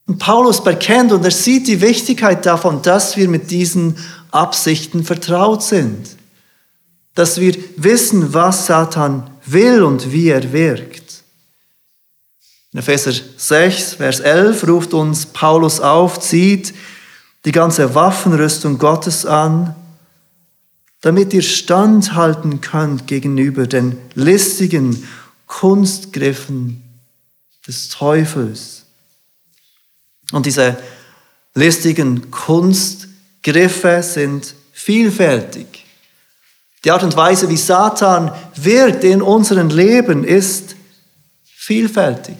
und 0.07 0.19
Paulus 0.19 0.63
bekennt 0.63 1.13
und 1.13 1.25
er 1.25 1.31
sieht 1.31 1.67
die 1.67 1.81
Wichtigkeit 1.81 2.45
davon, 2.47 2.83
dass 2.83 3.17
wir 3.17 3.29
mit 3.29 3.51
diesen 3.51 3.97
Absichten 4.31 5.03
vertraut 5.03 5.63
sind. 5.63 6.17
Dass 7.15 7.41
wir 7.41 7.55
wissen, 7.77 8.35
was 8.35 8.67
Satan 8.67 9.31
will 9.47 9.83
und 9.83 10.13
wie 10.13 10.29
er 10.29 10.53
wirkt. 10.53 11.04
In 12.75 12.81
Epheser 12.81 13.13
6, 13.37 13.95
Vers 13.95 14.19
11 14.19 14.67
ruft 14.67 14.95
uns 14.95 15.27
Paulus 15.27 15.79
auf, 15.79 16.19
zieht 16.19 16.75
die 17.45 17.53
ganze 17.53 17.95
Waffenrüstung 17.95 18.79
Gottes 18.79 19.25
an, 19.25 19.77
damit 21.01 21.33
ihr 21.33 21.43
standhalten 21.43 22.61
könnt 22.61 23.07
gegenüber 23.07 23.69
den 23.69 23.97
listigen 24.15 25.07
Kunstgriffen 25.47 26.83
des 27.65 27.91
Teufels. 27.91 28.87
Und 30.33 30.45
diese 30.45 30.77
listigen 31.55 32.29
Kunstgriffe 32.33 34.03
sind 34.03 34.53
vielfältig. 34.73 35.85
Die 36.83 36.91
Art 36.91 37.05
und 37.05 37.17
Weise, 37.17 37.49
wie 37.49 37.57
Satan 37.57 38.33
wirkt 38.57 39.05
in 39.05 39.23
unserem 39.23 39.69
Leben, 39.69 40.25
ist 40.25 40.75
vielfältig. 41.45 42.37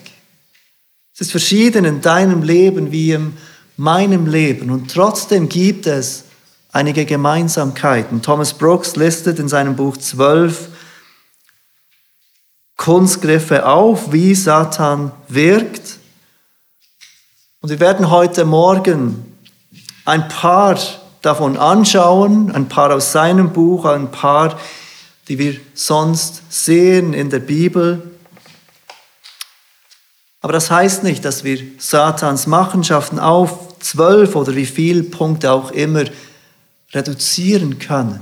Es 1.15 1.21
ist 1.21 1.31
verschieden 1.31 1.85
in 1.85 2.01
deinem 2.01 2.43
Leben 2.43 2.91
wie 2.91 3.13
in 3.13 3.37
meinem 3.77 4.27
Leben. 4.27 4.69
Und 4.69 4.91
trotzdem 4.91 5.47
gibt 5.47 5.87
es 5.87 6.25
einige 6.73 7.05
Gemeinsamkeiten. 7.05 8.21
Thomas 8.21 8.53
Brooks 8.53 8.97
listet 8.97 9.39
in 9.39 9.47
seinem 9.47 9.77
Buch 9.77 9.95
zwölf 9.95 10.67
Kunstgriffe 12.75 13.65
auf, 13.65 14.11
wie 14.11 14.35
Satan 14.35 15.13
wirkt. 15.29 15.99
Und 17.61 17.69
wir 17.69 17.79
werden 17.79 18.11
heute 18.11 18.43
Morgen 18.43 19.37
ein 20.03 20.27
paar 20.27 20.77
davon 21.21 21.55
anschauen, 21.55 22.51
ein 22.51 22.67
paar 22.67 22.93
aus 22.93 23.13
seinem 23.13 23.53
Buch, 23.53 23.85
ein 23.85 24.11
paar, 24.11 24.59
die 25.29 25.39
wir 25.39 25.55
sonst 25.75 26.41
sehen 26.49 27.13
in 27.13 27.29
der 27.29 27.39
Bibel. 27.39 28.14
Aber 30.45 30.53
das 30.53 30.69
heißt 30.69 31.01
nicht, 31.01 31.25
dass 31.25 31.43
wir 31.43 31.59
Satans 31.79 32.45
Machenschaften 32.45 33.17
auf 33.17 33.79
zwölf 33.79 34.35
oder 34.35 34.55
wie 34.55 34.67
viele 34.67 35.01
Punkte 35.01 35.51
auch 35.51 35.71
immer 35.71 36.03
reduzieren 36.93 37.79
können. 37.79 38.19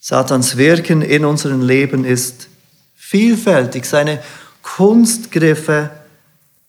Satans 0.00 0.56
Wirken 0.56 1.02
in 1.02 1.26
unserem 1.26 1.60
Leben 1.60 2.06
ist 2.06 2.48
vielfältig. 2.94 3.84
Seine 3.84 4.22
Kunstgriffe 4.62 5.90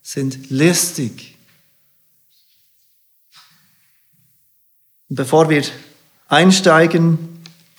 sind 0.01 0.50
listig. 0.50 1.38
Und 5.07 5.15
bevor 5.15 5.50
wir 5.50 5.63
einsteigen 6.27 7.17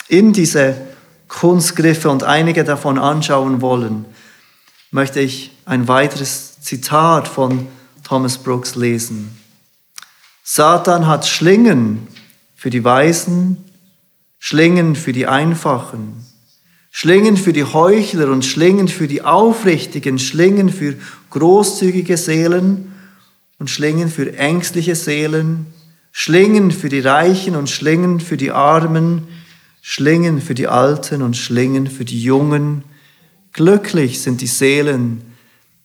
in 0.09 0.33
diese 0.33 0.81
Kunstgriffe 1.29 2.09
und 2.09 2.23
einige 2.23 2.65
davon 2.65 2.99
anschauen 2.99 3.61
wollen, 3.61 4.07
möchte 4.91 5.21
ich 5.21 5.51
ein 5.65 5.89
weiteres 5.89 6.61
Zitat 6.61 7.29
von 7.29 7.69
Thomas 8.05 8.39
Brooks 8.39 8.75
lesen. 8.75 9.37
Satan 10.43 11.07
hat 11.07 11.27
Schlingen 11.27 12.07
für 12.55 12.71
die 12.71 12.85
Weisen, 12.85 13.65
Schlingen 14.39 14.97
für 14.97 15.13
die 15.13 15.27
Einfachen, 15.27 16.25
Schlingen 16.91 17.37
für 17.37 17.53
die 17.53 17.65
Heuchler 17.65 18.29
und 18.29 18.45
Schlingen 18.45 18.89
für 18.89 19.09
die 19.09 19.23
Aufrichtigen, 19.23 20.19
Schlingen 20.19 20.71
für 20.71 20.95
großzügige 21.31 22.17
Seelen 22.17 22.93
und 23.59 23.69
Schlingen 23.69 24.09
für 24.09 24.37
ängstliche 24.37 24.95
Seelen, 24.95 25.67
Schlingen 26.13 26.71
für 26.71 26.89
die 26.89 27.01
Reichen 27.01 27.55
und 27.55 27.69
Schlingen 27.69 28.21
für 28.21 28.37
die 28.37 28.51
Armen, 28.51 29.29
Schlingen 29.83 30.41
für 30.41 30.55
die 30.55 30.67
Alten 30.67 31.23
und 31.23 31.37
Schlingen 31.37 31.87
für 31.87 32.05
die 32.05 32.23
Jungen. 32.23 32.85
Glücklich 33.53 34.21
sind 34.21 34.41
die 34.41 34.47
Seelen, 34.47 35.23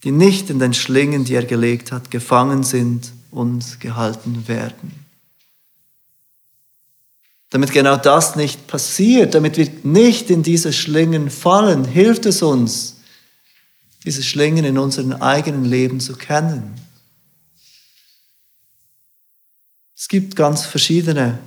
die 0.04 0.12
nicht 0.12 0.50
in 0.50 0.60
den 0.60 0.74
Schlingen, 0.74 1.24
die 1.24 1.36
er 1.36 1.46
gelegt 1.46 1.92
hat, 1.92 2.12
gefangen 2.12 2.64
sind 2.64 3.12
und 3.32 3.80
gehalten 3.80 4.48
werden. 4.48 5.04
Damit 7.50 7.72
genau 7.72 7.98
das 7.98 8.36
nicht 8.36 8.68
passiert, 8.68 9.36
damit 9.36 9.58
wir 9.58 9.70
nicht 9.84 10.30
in 10.30 10.42
diese 10.44 10.74
Schlingen 10.74 11.30
fallen, 11.30 11.86
hilft 11.86 12.26
es 12.26 12.42
uns, 12.42 12.98
diese 14.04 14.24
Schlingen 14.24 14.66
in 14.66 14.78
unserem 14.78 15.14
eigenen 15.14 15.64
Leben 15.64 16.00
zu 16.00 16.14
kennen. 16.14 16.74
Es 19.96 20.08
gibt 20.08 20.36
ganz 20.36 20.66
verschiedene 20.66 21.40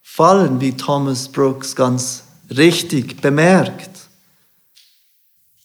Fallen, 0.00 0.60
wie 0.60 0.72
Thomas 0.72 1.28
Brooks 1.28 1.76
ganz 1.76 2.24
richtig 2.50 3.20
bemerkt. 3.20 3.90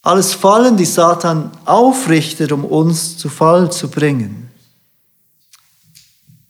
Alles 0.07 0.33
Fallen, 0.33 0.77
die 0.77 0.85
Satan 0.85 1.51
aufrichtet, 1.65 2.53
um 2.53 2.63
uns 2.63 3.17
zu 3.17 3.27
Fall 3.27 3.69
zu 3.73 3.89
bringen. 3.89 4.49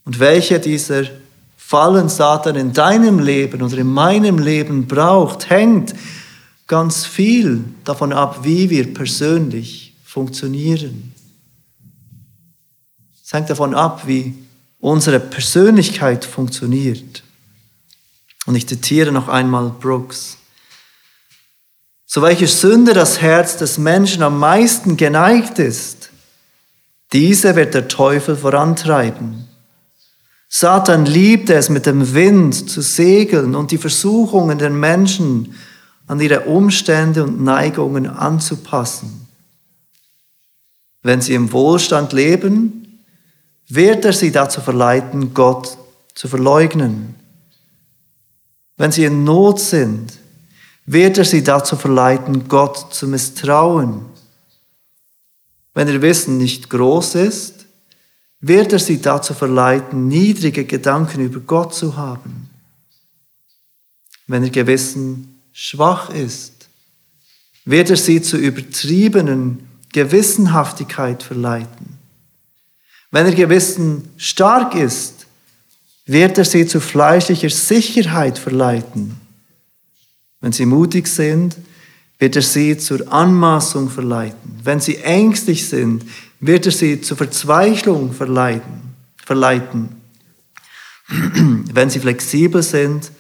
Und 0.06 0.20
welche 0.20 0.60
dieser 0.60 1.06
Fallen 1.58 2.08
Satan 2.08 2.56
in 2.56 2.72
deinem 2.72 3.18
Leben 3.18 3.64
oder 3.64 3.80
in 3.80 3.88
meinem 3.88 4.38
Leben 4.38 4.86
braucht, 4.86 5.50
hängt 5.50 5.96
ganz 6.68 7.08
viel 7.08 7.64
davon 7.84 8.14
ab, 8.14 8.42
wie 8.44 8.70
wir 8.70 8.94
persönlich 8.94 9.96
funktionieren. 10.04 11.16
Es 13.26 13.34
hängt 13.34 13.50
davon 13.50 13.74
ab, 13.74 14.04
wie 14.06 14.36
unsere 14.80 15.20
Persönlichkeit 15.20 16.26
funktioniert. 16.26 17.24
Und 18.46 18.54
ich 18.54 18.68
zitiere 18.68 19.12
noch 19.12 19.30
einmal 19.30 19.72
Brooks. 19.80 20.38
Zu 22.08 22.22
welcher 22.22 22.48
Sünde 22.48 22.94
das 22.94 23.22
Herz 23.22 23.58
des 23.58 23.78
Menschen 23.78 24.24
am 24.24 24.40
meisten 24.40 24.96
geneigt 24.96 25.60
ist, 25.60 26.10
diese 27.12 27.56
wird 27.58 27.74
der 27.74 27.90
Teufel 27.90 28.38
vorantreiben. 28.38 29.46
Satan 30.48 31.06
liebte 31.06 31.54
es, 31.54 31.68
mit 31.68 31.86
dem 31.86 32.14
Wind 32.14 32.70
zu 32.70 32.82
segeln 32.82 33.56
und 33.56 33.72
die 33.72 33.78
Versuchungen 33.78 34.58
der 34.58 34.70
Menschen 34.70 35.56
an 36.08 36.22
ihre 36.22 36.42
Umstände 36.46 37.26
und 37.26 37.44
Neigungen 37.44 38.08
anzupassen. 38.08 39.28
Wenn 41.04 41.20
sie 41.20 41.34
im 41.34 41.52
Wohlstand 41.52 42.14
leben, 42.14 43.04
wird 43.68 44.06
er 44.06 44.14
sie 44.14 44.32
dazu 44.32 44.62
verleiten, 44.62 45.34
Gott 45.34 45.78
zu 46.16 46.30
verleugnen. 46.30 47.16
Wenn 48.78 48.94
sie 48.94 49.04
in 49.04 49.26
Not 49.26 49.60
sind, 49.60 50.14
wird 50.88 51.18
er 51.18 51.26
sie 51.26 51.44
dazu 51.44 51.76
verleiten, 51.76 52.48
Gott 52.48 52.94
zu 52.94 53.08
misstrauen. 53.08 54.06
Wenn 55.74 55.90
ihr 55.90 56.02
Wissen 56.02 56.38
nicht 56.38 56.70
groß 56.70 57.16
ist, 57.16 57.66
wird 58.40 58.72
er 58.72 58.80
sie 58.80 59.02
dazu 59.02 59.34
verleiten, 59.34 60.08
niedrige 60.08 60.64
Gedanken 60.64 61.22
über 61.22 61.42
Gott 61.42 61.76
zu 61.76 61.98
haben. 61.98 62.50
Wenn 64.28 64.44
ihr 64.44 64.50
Gewissen 64.50 65.40
schwach 65.52 66.10
ist, 66.10 66.70
wird 67.66 67.90
er 67.90 67.98
sie 67.98 68.22
zu 68.22 68.38
übertriebenen 68.38 69.68
Gewissenhaftigkeit 69.92 71.22
verleiten. 71.22 72.00
Wenn 73.12 73.26
ihr 73.26 73.36
Gewissen 73.36 74.10
stark 74.16 74.74
ist, 74.74 75.28
wird 76.06 76.38
er 76.38 76.46
sie 76.46 76.66
zu 76.66 76.80
fleischlicher 76.80 77.50
Sicherheit 77.50 78.38
verleiten. 78.38 79.27
Wenn 80.40 80.52
sie 80.52 80.66
mutig 80.66 81.08
sind, 81.08 81.58
wird 82.20 82.36
er 82.36 82.42
sie 82.42 82.78
zur 82.78 83.12
Anmaßung 83.12 83.90
verleiten. 83.90 84.60
Wenn 84.64 84.80
sie 84.80 84.98
ängstlich 84.98 85.68
sind, 85.68 86.06
wird 86.40 86.66
er 86.66 86.72
sie 86.72 87.02
zur 87.02 87.18
Verzweiflung 87.18 88.14
verleiten. 88.14 88.96
verleiten. 89.24 90.02
Wenn 91.10 91.90
sie 91.90 92.00
flexibel 92.00 92.64
sind, 92.64 93.12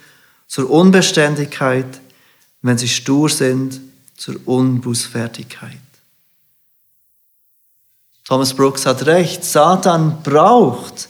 zur 0.47 0.69
Unbeständigkeit. 0.69 2.01
Wenn 2.61 2.77
sie 2.77 2.87
stur 2.87 3.29
sind, 3.29 3.81
zur 4.15 4.35
Unbußfertigkeit. 4.45 5.77
Thomas 8.25 8.53
Brooks 8.53 8.85
hat 8.85 9.05
recht, 9.05 9.45
Satan 9.45 10.21
braucht 10.21 11.07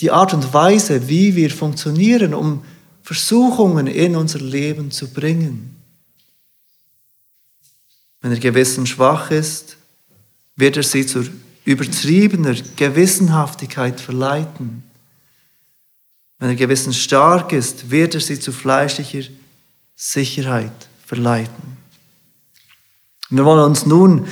die 0.00 0.10
Art 0.10 0.32
und 0.32 0.54
Weise, 0.54 1.08
wie 1.08 1.36
wir 1.36 1.50
funktionieren, 1.50 2.32
um 2.32 2.64
Versuchungen 3.08 3.86
in 3.86 4.16
unser 4.16 4.38
Leben 4.38 4.90
zu 4.90 5.08
bringen. 5.08 5.74
Wenn 8.20 8.32
er 8.32 8.38
Gewissen 8.38 8.86
schwach 8.86 9.30
ist, 9.30 9.78
wird 10.56 10.76
er 10.76 10.82
sie 10.82 11.06
zur 11.06 11.24
übertriebener 11.64 12.54
Gewissenhaftigkeit 12.76 13.98
verleiten. 13.98 14.82
Wenn 16.38 16.50
er 16.50 16.54
Gewissen 16.54 16.92
stark 16.92 17.54
ist, 17.54 17.90
wird 17.90 18.14
er 18.14 18.20
sie 18.20 18.38
zu 18.38 18.52
fleischlicher 18.52 19.26
Sicherheit 19.96 20.88
verleiten. 21.06 21.78
Wir 23.30 23.46
wollen 23.46 23.64
uns 23.64 23.86
nun 23.86 24.28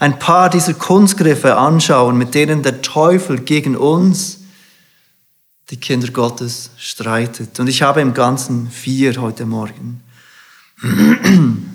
ein 0.00 0.18
paar 0.18 0.50
dieser 0.50 0.74
Kunstgriffe 0.74 1.56
anschauen, 1.56 2.18
mit 2.18 2.34
denen 2.34 2.62
der 2.62 2.82
Teufel 2.82 3.40
gegen 3.40 3.74
uns, 3.74 4.37
die 5.70 5.76
Kinder 5.76 6.10
Gottes, 6.10 6.70
streitet. 6.78 7.60
Und 7.60 7.68
ich 7.68 7.82
habe 7.82 8.00
im 8.00 8.14
Ganzen 8.14 8.70
vier 8.70 9.20
heute 9.20 9.44
Morgen. 9.44 10.02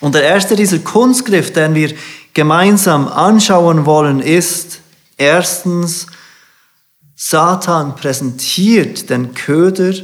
Und 0.00 0.14
der 0.16 0.24
erste 0.24 0.56
dieser 0.56 0.80
Kunstgriff, 0.80 1.52
den 1.52 1.76
wir 1.76 1.94
gemeinsam 2.34 3.06
anschauen 3.06 3.86
wollen, 3.86 4.20
ist 4.20 4.80
erstens, 5.16 6.06
Satan 7.14 7.94
präsentiert 7.94 9.08
den 9.08 9.32
Köder, 9.32 9.94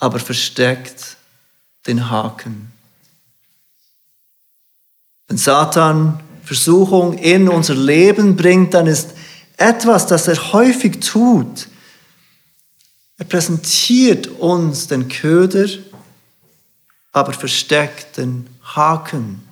aber 0.00 0.18
versteckt 0.18 1.16
den 1.86 2.10
Haken. 2.10 2.72
Wenn 5.28 5.38
Satan 5.38 6.18
Versuchung 6.42 7.18
in 7.18 7.48
unser 7.48 7.74
Leben 7.74 8.36
bringt, 8.36 8.74
dann 8.74 8.86
ist 8.86 9.15
etwas, 9.56 10.06
das 10.06 10.28
er 10.28 10.52
häufig 10.52 11.00
tut. 11.00 11.68
Er 13.18 13.24
präsentiert 13.24 14.26
uns 14.26 14.88
den 14.88 15.08
Köder, 15.08 15.68
aber 17.12 17.32
versteckt 17.32 18.18
den 18.18 18.48
Haken. 18.62 19.42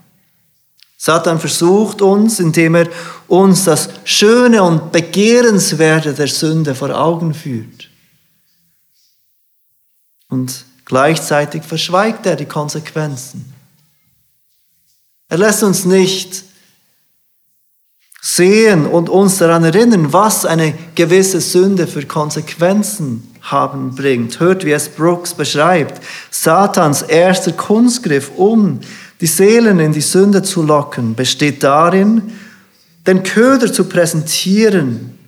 Satan 0.98 1.38
versucht 1.38 2.02
uns, 2.02 2.40
indem 2.40 2.74
er 2.76 2.88
uns 3.28 3.64
das 3.64 3.90
Schöne 4.04 4.62
und 4.62 4.92
Begehrenswerte 4.92 6.14
der 6.14 6.28
Sünde 6.28 6.74
vor 6.74 6.90
Augen 6.90 7.34
führt. 7.34 7.90
Und 10.28 10.64
gleichzeitig 10.84 11.62
verschweigt 11.62 12.26
er 12.26 12.36
die 12.36 12.46
Konsequenzen. 12.46 13.52
Er 15.28 15.38
lässt 15.38 15.62
uns 15.62 15.84
nicht 15.84 16.44
sehen 18.26 18.86
und 18.86 19.10
uns 19.10 19.36
daran 19.36 19.64
erinnern, 19.64 20.14
was 20.14 20.46
eine 20.46 20.72
gewisse 20.94 21.42
Sünde 21.42 21.86
für 21.86 22.06
Konsequenzen 22.06 23.22
haben 23.42 23.94
bringt. 23.94 24.40
Hört, 24.40 24.64
wie 24.64 24.72
es 24.72 24.88
Brooks 24.88 25.34
beschreibt. 25.34 26.02
Satans 26.30 27.02
erster 27.02 27.52
Kunstgriff, 27.52 28.32
um 28.36 28.80
die 29.20 29.26
Seelen 29.26 29.78
in 29.78 29.92
die 29.92 30.00
Sünde 30.00 30.42
zu 30.42 30.62
locken, 30.62 31.14
besteht 31.14 31.62
darin, 31.62 32.32
den 33.06 33.22
Köder 33.22 33.70
zu 33.70 33.84
präsentieren 33.84 35.18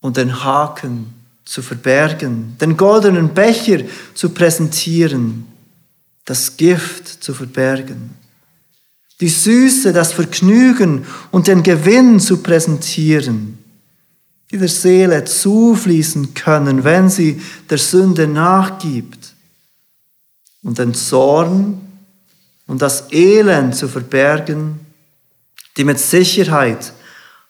und 0.00 0.18
den 0.18 0.44
Haken 0.44 1.12
zu 1.44 1.60
verbergen, 1.60 2.56
den 2.60 2.76
goldenen 2.76 3.34
Becher 3.34 3.80
zu 4.14 4.28
präsentieren, 4.28 5.48
das 6.24 6.56
Gift 6.56 7.08
zu 7.08 7.34
verbergen 7.34 8.21
die 9.22 9.28
Süße, 9.28 9.92
das 9.92 10.12
Vergnügen 10.12 11.06
und 11.30 11.46
den 11.46 11.62
Gewinn 11.62 12.18
zu 12.18 12.42
präsentieren, 12.42 13.56
die 14.50 14.58
der 14.58 14.68
Seele 14.68 15.24
zufließen 15.24 16.34
können, 16.34 16.82
wenn 16.82 17.08
sie 17.08 17.40
der 17.70 17.78
Sünde 17.78 18.26
nachgibt, 18.26 19.32
und 20.64 20.78
den 20.78 20.92
Zorn 20.94 21.80
und 22.66 22.82
das 22.82 23.12
Elend 23.12 23.76
zu 23.76 23.88
verbergen, 23.88 24.80
die 25.76 25.84
mit 25.84 26.00
Sicherheit 26.00 26.92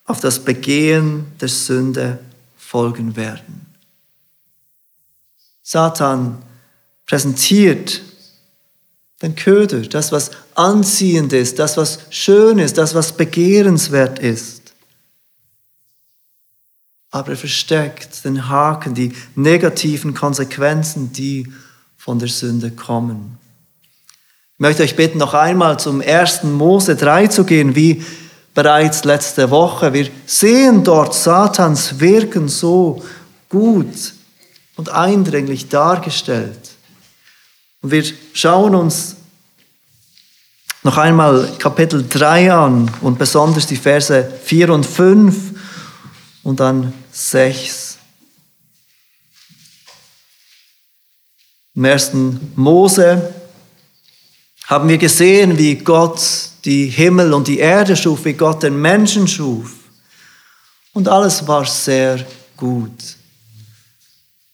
auf 0.05 0.21
das 0.21 0.41
Begehen 0.41 1.25
der 1.41 1.49
Sünde 1.49 2.19
folgen 2.57 3.17
werden. 3.17 3.67
Satan 5.63 6.39
präsentiert 7.07 8.03
den 9.23 9.37
Köder, 9.37 9.81
das, 9.83 10.11
was 10.11 10.33
anziehend 10.55 11.33
ist, 11.33 11.59
das, 11.59 11.77
was 11.77 12.01
schön 12.11 12.59
ist, 12.59 12.77
das, 12.77 12.95
was 12.95 13.13
begehrenswert 13.13 14.19
ist. 14.19 14.75
Aber 17.11 17.31
er 17.31 17.37
versteckt 17.37 18.25
den 18.25 18.49
Haken, 18.49 18.95
die 18.95 19.13
negativen 19.37 20.15
Konsequenzen, 20.15 21.13
die 21.13 21.53
von 21.97 22.19
der 22.19 22.29
Sünde 22.29 22.73
kommen. 22.73 23.39
Ich 24.55 24.61
möchte 24.61 24.83
euch 24.83 24.97
bitten, 24.97 25.19
noch 25.19 25.35
einmal 25.35 25.79
zum 25.79 26.01
ersten 26.01 26.53
Mose 26.53 26.97
3 26.97 27.29
zu 27.29 27.45
gehen, 27.45 27.77
wie 27.77 28.05
bereits 28.55 29.05
letzte 29.05 29.51
Woche. 29.51 29.93
Wir 29.93 30.09
sehen 30.27 30.83
dort 30.85 31.15
Satans 31.15 32.01
Wirken 32.01 32.49
so 32.49 33.05
gut 33.49 34.15
und 34.77 34.89
eindringlich 34.89 35.69
dargestellt. 35.69 36.72
Und 37.83 37.91
wir 37.91 38.05
schauen 38.33 38.75
uns 38.75 39.17
noch 40.85 40.97
einmal 40.97 41.53
Kapitel 41.59 42.07
3 42.09 42.53
an 42.53 42.91
und 43.01 43.19
besonders 43.19 43.67
die 43.67 43.77
Verse 43.77 44.33
4 44.45 44.71
und 44.71 44.87
5 44.87 45.37
und 46.45 46.61
dann 46.61 46.93
6. 47.11 47.99
Im 51.75 51.85
ersten 51.85 52.53
Mose 52.57 53.35
haben 54.67 54.89
wir 54.89 54.99
gesehen, 54.99 55.59
wie 55.59 55.77
Gott 55.77 56.21
die 56.65 56.87
Himmel 56.87 57.33
und 57.33 57.49
die 57.49 57.59
Erde 57.59 57.97
schuf, 57.97 58.25
wie 58.25 58.35
Gott 58.35 58.63
den 58.63 58.81
Menschen 58.81 59.27
schuf. 59.27 59.73
Und 60.93 61.09
alles 61.09 61.47
war 61.49 61.65
sehr 61.65 62.25
gut. 62.57 63.17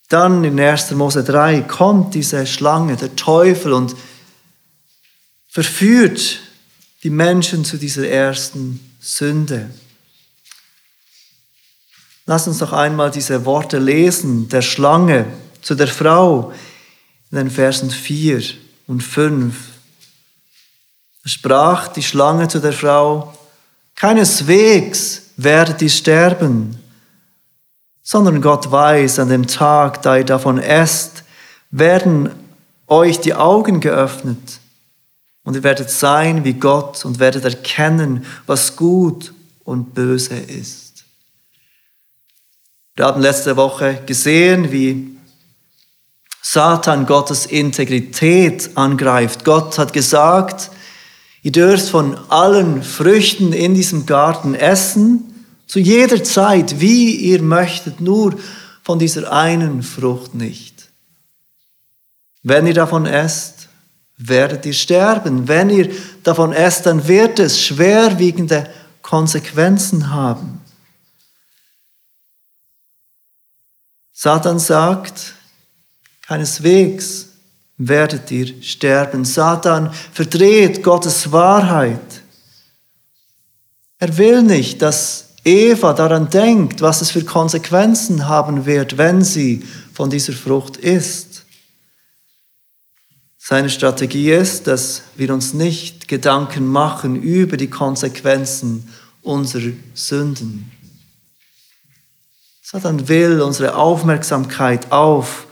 Dann 0.08 0.42
in 0.42 0.58
1. 0.58 0.92
Mose 0.92 1.22
3 1.22 1.62
kommt 1.62 2.14
diese 2.14 2.46
Schlange, 2.46 2.96
der 2.96 3.14
Teufel, 3.14 3.74
und 3.74 3.94
verführt 5.48 6.40
die 7.02 7.10
Menschen 7.10 7.64
zu 7.64 7.76
dieser 7.76 8.08
ersten 8.08 8.80
Sünde. 9.00 9.70
Lass 12.24 12.48
uns 12.48 12.58
doch 12.58 12.72
einmal 12.72 13.10
diese 13.10 13.44
Worte 13.44 13.78
lesen, 13.78 14.48
der 14.48 14.62
Schlange 14.62 15.26
zu 15.62 15.74
der 15.74 15.88
Frau 15.88 16.52
in 17.30 17.38
den 17.38 17.50
Versen 17.50 17.90
4 17.90 18.42
und 18.86 19.02
5. 19.02 19.54
Da 21.22 21.28
sprach 21.28 21.88
die 21.88 22.02
Schlange 22.02 22.48
zu 22.48 22.60
der 22.60 22.72
Frau, 22.72 23.36
keineswegs 23.94 25.22
werdet 25.36 25.82
ihr 25.82 25.90
sterben 25.90 26.78
sondern 28.10 28.40
Gott 28.40 28.70
weiß, 28.70 29.18
an 29.18 29.28
dem 29.28 29.46
Tag, 29.46 30.00
da 30.00 30.16
ihr 30.16 30.24
davon 30.24 30.56
esst, 30.56 31.24
werden 31.70 32.30
euch 32.86 33.20
die 33.20 33.34
Augen 33.34 33.80
geöffnet 33.80 34.60
Und 35.44 35.56
ihr 35.56 35.62
werdet 35.62 35.90
sein 35.90 36.42
wie 36.42 36.54
Gott 36.54 37.04
und 37.04 37.18
werdet 37.18 37.44
erkennen, 37.44 38.24
was 38.46 38.76
gut 38.76 39.34
und 39.62 39.92
böse 39.92 40.36
ist. 40.36 41.04
Wir 42.96 43.04
haben 43.04 43.20
letzte 43.20 43.58
Woche 43.58 44.00
gesehen, 44.06 44.72
wie 44.72 45.18
Satan 46.40 47.04
Gottes 47.04 47.44
Integrität 47.44 48.70
angreift. 48.74 49.44
Gott 49.44 49.76
hat 49.76 49.92
gesagt, 49.92 50.70
ihr 51.42 51.52
dürft 51.52 51.90
von 51.90 52.16
allen 52.30 52.82
Früchten 52.82 53.52
in 53.52 53.74
diesem 53.74 54.06
Garten 54.06 54.54
essen, 54.54 55.37
zu 55.68 55.78
jeder 55.78 56.24
Zeit, 56.24 56.80
wie 56.80 57.14
ihr 57.14 57.42
möchtet, 57.42 58.00
nur 58.00 58.38
von 58.82 58.98
dieser 58.98 59.30
einen 59.30 59.82
Frucht 59.82 60.34
nicht. 60.34 60.88
Wenn 62.42 62.66
ihr 62.66 62.74
davon 62.74 63.04
esst, 63.04 63.68
werdet 64.16 64.64
ihr 64.64 64.72
sterben. 64.72 65.46
Wenn 65.46 65.68
ihr 65.68 65.94
davon 66.22 66.52
esst, 66.52 66.86
dann 66.86 67.06
wird 67.06 67.38
es 67.38 67.60
schwerwiegende 67.60 68.68
Konsequenzen 69.02 70.10
haben. 70.10 70.62
Satan 74.12 74.58
sagt, 74.58 75.34
keineswegs 76.22 77.28
werdet 77.76 78.30
ihr 78.30 78.62
sterben. 78.62 79.24
Satan 79.24 79.92
verdreht 80.12 80.82
Gottes 80.82 81.30
Wahrheit. 81.30 82.22
Er 83.98 84.16
will 84.16 84.42
nicht, 84.42 84.82
dass 84.82 85.27
Eva 85.44 85.92
daran 85.92 86.30
denkt, 86.30 86.80
was 86.80 87.00
es 87.00 87.10
für 87.10 87.24
Konsequenzen 87.24 88.28
haben 88.28 88.66
wird, 88.66 88.98
wenn 88.98 89.22
sie 89.22 89.64
von 89.92 90.10
dieser 90.10 90.32
Frucht 90.32 90.76
isst. 90.76 91.44
Seine 93.38 93.70
Strategie 93.70 94.30
ist, 94.30 94.66
dass 94.66 95.02
wir 95.16 95.32
uns 95.32 95.54
nicht 95.54 96.06
Gedanken 96.06 96.66
machen 96.66 97.16
über 97.16 97.56
die 97.56 97.70
Konsequenzen 97.70 98.88
unserer 99.22 99.72
Sünden. 99.94 100.70
Satan 102.62 103.08
will 103.08 103.40
unsere 103.40 103.76
Aufmerksamkeit 103.76 104.92
auf 104.92 105.46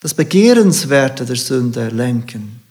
das 0.00 0.14
Begehrenswerte 0.14 1.26
der 1.26 1.36
Sünde 1.36 1.88
lenken. 1.88 2.62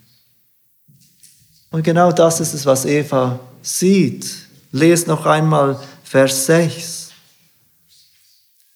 Und 1.69 1.83
genau 1.83 2.11
das 2.11 2.39
ist 2.39 2.53
es, 2.53 2.65
was 2.65 2.85
Eva 2.85 3.39
sieht. 3.61 4.27
Lest 4.71 5.07
noch 5.07 5.27
einmal 5.27 5.79
Vers 6.13 6.45
6. 6.45 7.09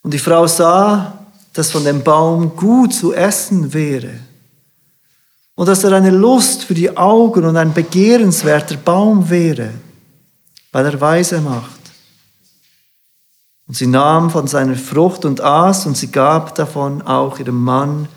Und 0.02 0.12
die 0.12 0.18
Frau 0.18 0.48
sah, 0.48 1.24
dass 1.52 1.70
von 1.70 1.84
dem 1.84 2.02
Baum 2.02 2.56
gut 2.56 2.92
zu 2.92 3.14
essen 3.14 3.72
wäre 3.72 4.10
und 5.54 5.68
dass 5.68 5.84
er 5.84 5.92
eine 5.92 6.10
Lust 6.10 6.64
für 6.64 6.74
die 6.74 6.96
Augen 6.96 7.44
und 7.44 7.56
ein 7.56 7.72
begehrenswerter 7.72 8.76
Baum 8.78 9.30
wäre, 9.30 9.70
weil 10.72 10.86
er 10.86 11.00
weise 11.00 11.40
macht. 11.40 11.78
Und 13.68 13.76
sie 13.76 13.86
nahm 13.86 14.30
von 14.30 14.48
seiner 14.48 14.74
Frucht 14.74 15.24
und 15.24 15.40
aß 15.40 15.86
und 15.86 15.96
sie 15.96 16.10
gab 16.10 16.56
davon 16.56 17.02
auch 17.02 17.38
ihrem 17.38 17.62
Mann, 17.62 18.08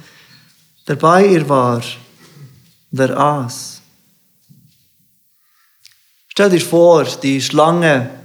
der 0.87 0.95
bei 0.95 1.27
ihr 1.27 1.47
war, 1.47 1.83
der 2.89 3.15
aß. 3.15 3.81
Stell 6.27 6.49
dir 6.49 6.61
vor, 6.61 7.03
die 7.21 7.39
Schlange 7.39 8.20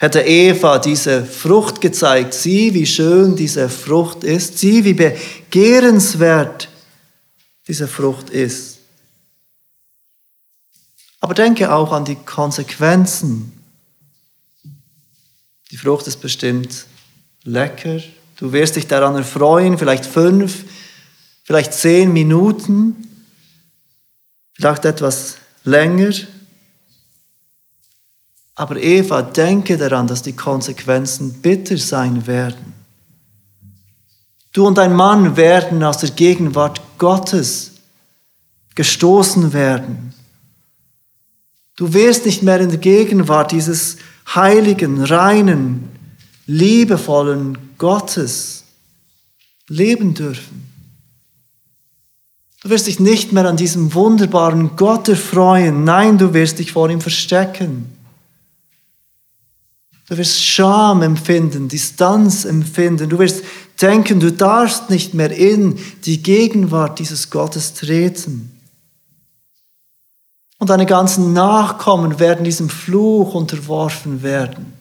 hätte 0.00 0.22
Eva 0.22 0.78
diese 0.78 1.26
Frucht 1.26 1.82
gezeigt. 1.82 2.32
Sieh, 2.32 2.72
wie 2.72 2.86
schön 2.86 3.36
diese 3.36 3.68
Frucht 3.68 4.24
ist. 4.24 4.58
Sieh, 4.58 4.82
wie 4.84 4.94
begehrenswert 4.94 6.70
diese 7.68 7.86
Frucht 7.86 8.30
ist. 8.30 8.78
Aber 11.20 11.34
denke 11.34 11.70
auch 11.70 11.92
an 11.92 12.06
die 12.06 12.16
Konsequenzen. 12.16 13.52
Die 15.70 15.76
Frucht 15.76 16.06
ist 16.06 16.22
bestimmt 16.22 16.86
lecker. 17.44 18.00
Du 18.36 18.54
wirst 18.54 18.76
dich 18.76 18.86
daran 18.86 19.16
erfreuen, 19.16 19.76
vielleicht 19.76 20.06
fünf, 20.06 20.64
vielleicht 21.44 21.74
zehn 21.74 22.10
Minuten, 22.10 22.96
vielleicht 24.54 24.86
etwas 24.86 25.36
länger. 25.64 26.14
Aber 28.60 28.76
Eva, 28.76 29.22
denke 29.22 29.78
daran, 29.78 30.06
dass 30.06 30.20
die 30.20 30.34
Konsequenzen 30.34 31.32
bitter 31.40 31.78
sein 31.78 32.26
werden. 32.26 32.74
Du 34.52 34.66
und 34.66 34.76
dein 34.76 34.94
Mann 34.94 35.38
werden 35.38 35.82
aus 35.82 35.96
der 35.96 36.10
Gegenwart 36.10 36.78
Gottes 36.98 37.70
gestoßen 38.74 39.54
werden. 39.54 40.12
Du 41.74 41.94
wirst 41.94 42.26
nicht 42.26 42.42
mehr 42.42 42.60
in 42.60 42.68
der 42.68 42.76
Gegenwart 42.76 43.50
dieses 43.52 43.96
heiligen, 44.34 45.04
reinen, 45.04 45.88
liebevollen 46.44 47.56
Gottes 47.78 48.64
leben 49.68 50.12
dürfen. 50.12 50.70
Du 52.62 52.68
wirst 52.68 52.88
dich 52.88 53.00
nicht 53.00 53.32
mehr 53.32 53.48
an 53.48 53.56
diesem 53.56 53.94
wunderbaren 53.94 54.76
Gott 54.76 55.08
erfreuen. 55.08 55.84
Nein, 55.84 56.18
du 56.18 56.34
wirst 56.34 56.58
dich 56.58 56.72
vor 56.72 56.90
ihm 56.90 57.00
verstecken. 57.00 57.96
Du 60.10 60.18
wirst 60.18 60.42
Scham 60.42 61.02
empfinden, 61.02 61.68
Distanz 61.68 62.44
empfinden. 62.44 63.08
Du 63.08 63.20
wirst 63.20 63.44
denken, 63.80 64.18
du 64.18 64.32
darfst 64.32 64.90
nicht 64.90 65.14
mehr 65.14 65.30
in 65.30 65.78
die 66.04 66.20
Gegenwart 66.20 66.98
dieses 66.98 67.30
Gottes 67.30 67.74
treten. 67.74 68.50
Und 70.58 70.68
deine 70.68 70.84
ganzen 70.84 71.32
Nachkommen 71.32 72.18
werden 72.18 72.44
diesem 72.44 72.68
Fluch 72.68 73.34
unterworfen 73.34 74.24
werden. 74.24 74.72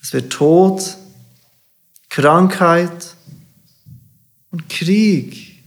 Es 0.00 0.12
wird 0.12 0.32
Tod, 0.32 0.96
Krankheit 2.10 3.16
und 4.52 4.68
Krieg 4.68 5.64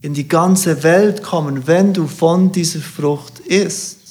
in 0.00 0.14
die 0.14 0.28
ganze 0.28 0.82
Welt 0.82 1.22
kommen, 1.22 1.66
wenn 1.66 1.92
du 1.92 2.06
von 2.06 2.52
dieser 2.52 2.80
Frucht 2.80 3.38
isst. 3.40 4.01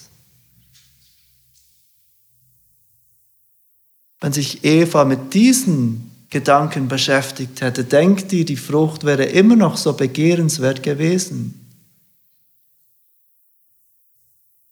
Wenn 4.21 4.31
sich 4.31 4.63
Eva 4.63 5.03
mit 5.03 5.33
diesen 5.33 6.11
Gedanken 6.29 6.87
beschäftigt 6.87 7.59
hätte, 7.61 7.83
denkt 7.83 8.31
ihr, 8.31 8.45
die 8.45 8.55
Frucht 8.55 9.03
wäre 9.03 9.25
immer 9.25 9.55
noch 9.55 9.75
so 9.75 9.93
begehrenswert 9.93 10.83
gewesen. 10.83 11.55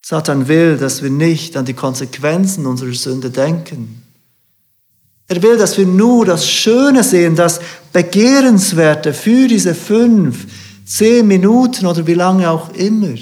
Satan 0.02 0.48
will, 0.48 0.78
dass 0.78 1.04
wir 1.04 1.10
nicht 1.10 1.58
an 1.58 1.66
die 1.66 1.74
Konsequenzen 1.74 2.66
unserer 2.66 2.94
Sünde 2.94 3.30
denken. 3.30 4.04
Er 5.28 5.44
will, 5.44 5.58
dass 5.58 5.78
wir 5.78 5.86
nur 5.86 6.26
das 6.26 6.50
Schöne 6.50 7.04
sehen, 7.04 7.36
das 7.36 7.60
Begehrenswerte 7.94 9.14
für 9.14 9.48
diese 9.48 9.76
fünf, 9.76 10.48
zehn 10.86 11.28
Minuten 11.28 11.86
oder 11.86 12.08
wie 12.08 12.16
lange 12.16 12.50
auch 12.50 12.70
immer. 12.74 13.16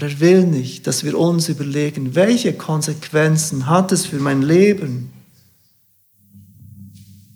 Aber 0.00 0.08
er 0.08 0.20
will 0.20 0.46
nicht, 0.46 0.86
dass 0.86 1.04
wir 1.04 1.18
uns 1.18 1.50
überlegen, 1.50 2.14
welche 2.14 2.54
Konsequenzen 2.54 3.66
hat 3.66 3.92
es 3.92 4.06
für 4.06 4.18
mein 4.18 4.40
Leben, 4.40 5.12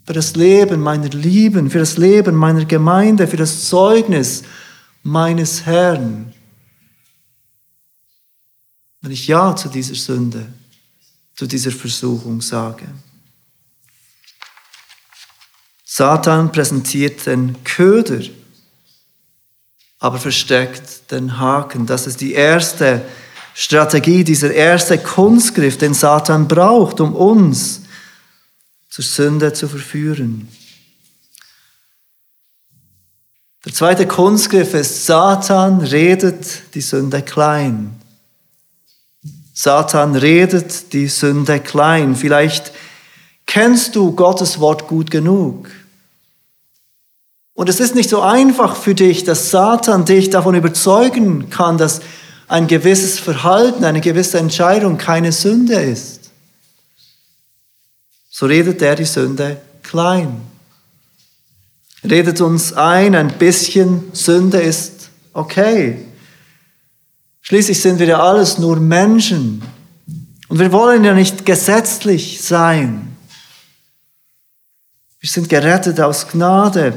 für 0.06 0.14
das 0.14 0.34
Leben 0.34 0.80
meiner 0.80 1.10
Lieben, 1.10 1.70
für 1.70 1.80
das 1.80 1.98
Leben 1.98 2.34
meiner 2.34 2.64
Gemeinde, 2.64 3.26
für 3.26 3.36
das 3.36 3.68
Zeugnis 3.68 4.44
meines 5.02 5.66
Herrn, 5.66 6.32
wenn 9.02 9.12
ich 9.12 9.26
Ja 9.26 9.54
zu 9.54 9.68
dieser 9.68 9.94
Sünde, 9.94 10.46
zu 11.34 11.46
dieser 11.46 11.70
Versuchung 11.70 12.40
sage. 12.40 12.86
Satan 15.84 16.50
präsentiert 16.50 17.26
den 17.26 17.62
Köder 17.62 18.22
aber 20.04 20.18
versteckt 20.18 21.10
den 21.10 21.38
Haken. 21.38 21.86
Das 21.86 22.06
ist 22.06 22.20
die 22.20 22.34
erste 22.34 23.00
Strategie, 23.54 24.22
dieser 24.22 24.52
erste 24.52 24.98
Kunstgriff, 24.98 25.78
den 25.78 25.94
Satan 25.94 26.46
braucht, 26.46 27.00
um 27.00 27.16
uns 27.16 27.80
zur 28.90 29.02
Sünde 29.02 29.54
zu 29.54 29.66
verführen. 29.66 30.48
Der 33.64 33.72
zweite 33.72 34.06
Kunstgriff 34.06 34.74
ist, 34.74 35.06
Satan 35.06 35.80
redet 35.80 36.74
die 36.74 36.82
Sünde 36.82 37.22
klein. 37.22 37.98
Satan 39.54 40.16
redet 40.16 40.92
die 40.92 41.08
Sünde 41.08 41.60
klein. 41.60 42.14
Vielleicht 42.14 42.72
kennst 43.46 43.96
du 43.96 44.12
Gottes 44.14 44.60
Wort 44.60 44.86
gut 44.86 45.10
genug. 45.10 45.70
Und 47.54 47.68
es 47.68 47.78
ist 47.78 47.94
nicht 47.94 48.10
so 48.10 48.20
einfach 48.20 48.76
für 48.76 48.94
dich, 48.94 49.24
dass 49.24 49.50
Satan 49.50 50.04
dich 50.04 50.28
davon 50.28 50.56
überzeugen 50.56 51.50
kann, 51.50 51.78
dass 51.78 52.00
ein 52.48 52.66
gewisses 52.66 53.18
Verhalten, 53.20 53.84
eine 53.84 54.00
gewisse 54.00 54.38
Entscheidung 54.38 54.98
keine 54.98 55.32
Sünde 55.32 55.74
ist. 55.74 56.30
So 58.28 58.46
redet 58.46 58.82
er 58.82 58.96
die 58.96 59.04
Sünde 59.04 59.60
klein. 59.82 60.40
redet 62.02 62.40
uns 62.40 62.72
ein, 62.72 63.14
ein 63.14 63.38
bisschen 63.38 64.12
Sünde 64.12 64.60
ist 64.60 65.10
okay. 65.32 66.04
Schließlich 67.40 67.80
sind 67.80 68.00
wir 68.00 68.06
ja 68.06 68.20
alles 68.20 68.58
nur 68.58 68.76
Menschen. 68.76 69.62
Und 70.48 70.58
wir 70.58 70.72
wollen 70.72 71.04
ja 71.04 71.14
nicht 71.14 71.46
gesetzlich 71.46 72.42
sein. 72.42 73.16
Wir 75.20 75.30
sind 75.30 75.48
gerettet 75.48 76.00
aus 76.00 76.26
Gnade. 76.28 76.92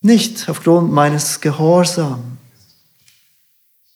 Nicht 0.00 0.48
aufgrund 0.48 0.92
meines 0.92 1.40
Gehorsams. 1.40 2.22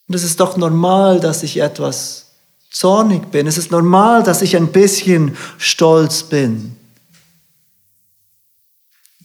Und 0.06 0.14
es 0.14 0.22
ist 0.22 0.38
doch 0.40 0.56
normal, 0.56 1.20
dass 1.20 1.42
ich 1.42 1.58
etwas 1.58 2.26
zornig 2.70 3.30
bin. 3.30 3.46
Es 3.46 3.56
ist 3.56 3.70
normal, 3.70 4.22
dass 4.22 4.42
ich 4.42 4.56
ein 4.56 4.70
bisschen 4.72 5.36
stolz 5.58 6.24
bin. 6.24 6.76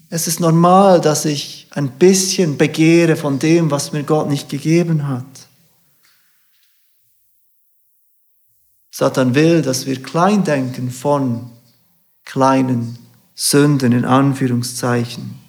Es 0.10 0.28
ist 0.28 0.40
normal, 0.40 1.02
dass 1.02 1.26
ich 1.26 1.68
ein 1.72 1.92
bisschen 1.92 2.58
begehre 2.58 3.16
von 3.16 3.38
dem, 3.38 3.70
was 3.70 3.92
mir 3.92 4.04
Gott 4.04 4.28
nicht 4.28 4.50
gegeben 4.50 5.08
hat. 5.08 5.26
Satan 8.92 9.36
will, 9.36 9.62
dass 9.62 9.86
wir 9.86 10.02
klein 10.02 10.44
denken 10.44 10.90
von 10.90 11.52
kleinen 12.26 12.98
Sünden 13.36 13.92
in 13.92 14.06
Anführungszeichen. 14.06 15.40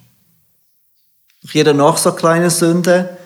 Jede 1.43 1.73
noch 1.73 1.97
so 1.97 2.11
kleine 2.11 2.49
Sünde 2.49 3.17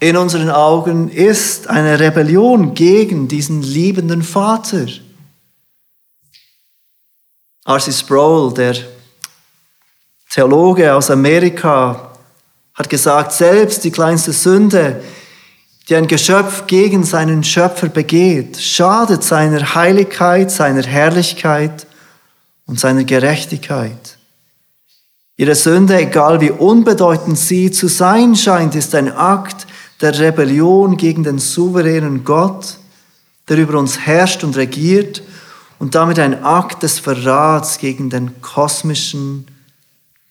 in 0.00 0.16
unseren 0.16 0.50
Augen 0.50 1.08
ist 1.08 1.66
eine 1.66 1.98
Rebellion 1.98 2.74
gegen 2.74 3.26
diesen 3.26 3.62
liebenden 3.62 4.22
Vater. 4.22 4.86
R.C. 7.66 7.92
Sproul, 7.92 8.54
der 8.54 8.76
Theologe 10.30 10.94
aus 10.94 11.10
Amerika, 11.10 12.12
hat 12.74 12.88
gesagt, 12.88 13.32
selbst 13.32 13.82
die 13.82 13.90
kleinste 13.90 14.32
Sünde, 14.32 15.02
die 15.88 15.96
ein 15.96 16.06
Geschöpf 16.06 16.68
gegen 16.68 17.02
seinen 17.02 17.42
Schöpfer 17.42 17.88
begeht, 17.88 18.56
schadet 18.56 19.24
seiner 19.24 19.74
Heiligkeit, 19.74 20.52
seiner 20.52 20.84
Herrlichkeit 20.84 21.88
und 22.66 22.78
seiner 22.78 23.02
Gerechtigkeit. 23.02 24.17
Ihre 25.40 25.54
Sünde, 25.54 25.96
egal 25.96 26.40
wie 26.40 26.50
unbedeutend 26.50 27.38
sie 27.38 27.70
zu 27.70 27.86
sein 27.86 28.34
scheint, 28.34 28.74
ist 28.74 28.92
ein 28.96 29.12
Akt 29.12 29.68
der 30.00 30.18
Rebellion 30.18 30.96
gegen 30.96 31.22
den 31.22 31.38
souveränen 31.38 32.24
Gott, 32.24 32.78
der 33.48 33.56
über 33.58 33.78
uns 33.78 34.00
herrscht 34.00 34.42
und 34.42 34.56
regiert, 34.56 35.22
und 35.78 35.94
damit 35.94 36.18
ein 36.18 36.42
Akt 36.42 36.82
des 36.82 36.98
Verrats 36.98 37.78
gegen 37.78 38.10
den 38.10 38.42
kosmischen 38.42 39.46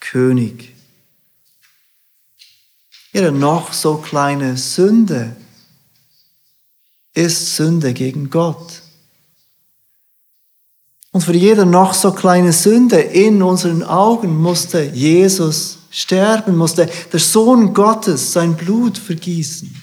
König. 0.02 0.76
Ihre 3.14 3.32
noch 3.32 3.72
so 3.72 3.96
kleine 3.96 4.58
Sünde 4.58 5.38
ist 7.14 7.56
Sünde 7.56 7.94
gegen 7.94 8.30
Gott. 8.30 8.82
Und 11.18 11.24
für 11.24 11.36
jede 11.36 11.66
noch 11.66 11.96
so 11.96 12.12
kleine 12.12 12.54
Sünde 12.54 12.98
in 13.00 13.42
unseren 13.42 13.82
Augen 13.82 14.38
musste 14.38 14.84
Jesus 14.84 15.80
sterben, 15.90 16.56
musste 16.56 16.88
der 17.12 17.20
Sohn 17.20 17.74
Gottes 17.74 18.34
sein 18.34 18.56
Blut 18.56 19.00
vergießen. 19.00 19.76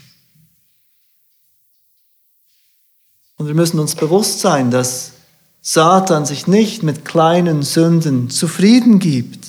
Und 3.37 3.49
wir 3.49 3.55
müssen 3.55 3.81
uns 3.81 3.97
bewusst 3.97 4.39
sein, 4.39 4.71
dass 4.71 5.15
Satan 5.61 6.25
sich 6.25 6.47
nicht 6.47 6.85
mit 6.85 7.05
kleinen 7.05 7.65
Sünden 7.65 8.31
zufrieden 8.31 9.01
gibt. 9.01 9.49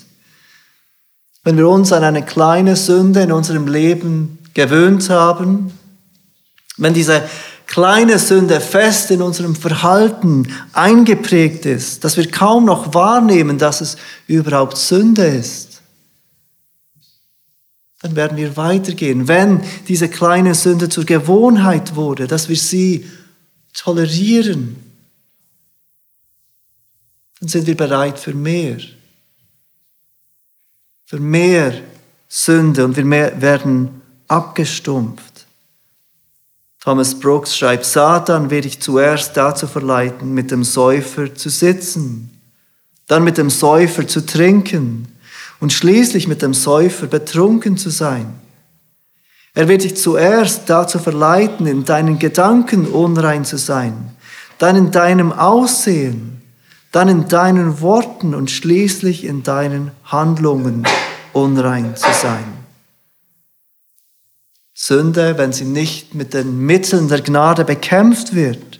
Wenn 1.43 1.55
wir 1.55 1.69
uns 1.69 1.93
an 1.93 2.03
eine 2.03 2.25
kleine 2.25 2.77
Sünde 2.77 3.21
in 3.21 3.31
unserem 3.31 3.67
Leben 3.67 4.39
gewöhnt 4.55 5.07
haben, 5.11 5.71
wenn 6.77 6.95
diese 6.95 7.21
kleine 7.75 8.19
Sünde 8.19 8.61
fest 8.61 9.11
in 9.11 9.21
unserem 9.21 9.53
Verhalten 9.53 10.47
eingeprägt 10.71 11.65
ist, 11.65 12.05
dass 12.05 12.15
wir 12.15 12.31
kaum 12.31 12.63
noch 12.63 12.93
wahrnehmen, 12.93 13.57
dass 13.57 13.81
es 13.81 13.97
überhaupt 14.27 14.77
Sünde 14.77 15.25
ist, 15.25 15.81
dann 18.01 18.15
werden 18.15 18.37
wir 18.37 18.55
weitergehen. 18.55 19.27
Wenn 19.27 19.61
diese 19.89 20.07
kleine 20.07 20.55
Sünde 20.55 20.87
zur 20.87 21.03
Gewohnheit 21.03 21.97
wurde, 21.97 22.27
dass 22.27 22.47
wir 22.47 22.55
sie 22.55 23.09
tolerieren, 23.73 24.77
dann 27.41 27.49
sind 27.49 27.67
wir 27.67 27.75
bereit 27.75 28.17
für 28.17 28.33
mehr. 28.33 28.77
Für 31.03 31.19
mehr 31.19 31.73
Sünde 32.29 32.85
und 32.85 32.95
wir 32.95 33.05
werden 33.41 34.01
abgestumpft. 34.29 35.34
Thomas 36.85 37.19
Brooks 37.19 37.57
schreibt, 37.57 37.83
Satan 37.83 38.51
will 38.51 38.61
dich 38.61 38.79
zuerst 38.79 39.35
dazu 39.35 39.65
verleiten, 39.65 40.35
mit 40.35 40.51
dem 40.51 40.63
Säufer 40.63 41.33
zu 41.33 41.49
sitzen, 41.49 42.29
dann 43.07 43.23
mit 43.23 43.39
dem 43.39 43.49
Säufer 43.49 44.07
zu 44.07 44.23
trinken 44.23 45.07
und 45.59 45.73
schließlich 45.73 46.27
mit 46.27 46.43
dem 46.43 46.53
Säufer 46.53 47.07
betrunken 47.07 47.75
zu 47.75 47.89
sein. 47.89 48.39
Er 49.55 49.67
wird 49.67 49.83
dich 49.83 49.97
zuerst 49.97 50.69
dazu 50.69 50.99
verleiten, 50.99 51.65
in 51.65 51.85
deinen 51.85 52.19
Gedanken 52.19 52.85
unrein 52.85 53.45
zu 53.45 53.57
sein, 53.57 54.11
dann 54.59 54.75
in 54.75 54.91
deinem 54.91 55.31
Aussehen, 55.31 56.43
dann 56.91 57.07
in 57.07 57.27
deinen 57.27 57.81
Worten 57.81 58.35
und 58.35 58.51
schließlich 58.51 59.23
in 59.23 59.41
deinen 59.41 59.89
Handlungen 60.03 60.85
unrein 61.33 61.95
zu 61.95 62.13
sein. 62.13 62.64
Sünde, 64.87 65.35
wenn 65.39 65.51
sie 65.51 65.65
nicht 65.65 66.13
mit 66.13 66.35
den 66.35 66.59
Mitteln 66.59 67.07
der 67.07 67.21
Gnade 67.21 67.65
bekämpft 67.65 68.35
wird, 68.35 68.79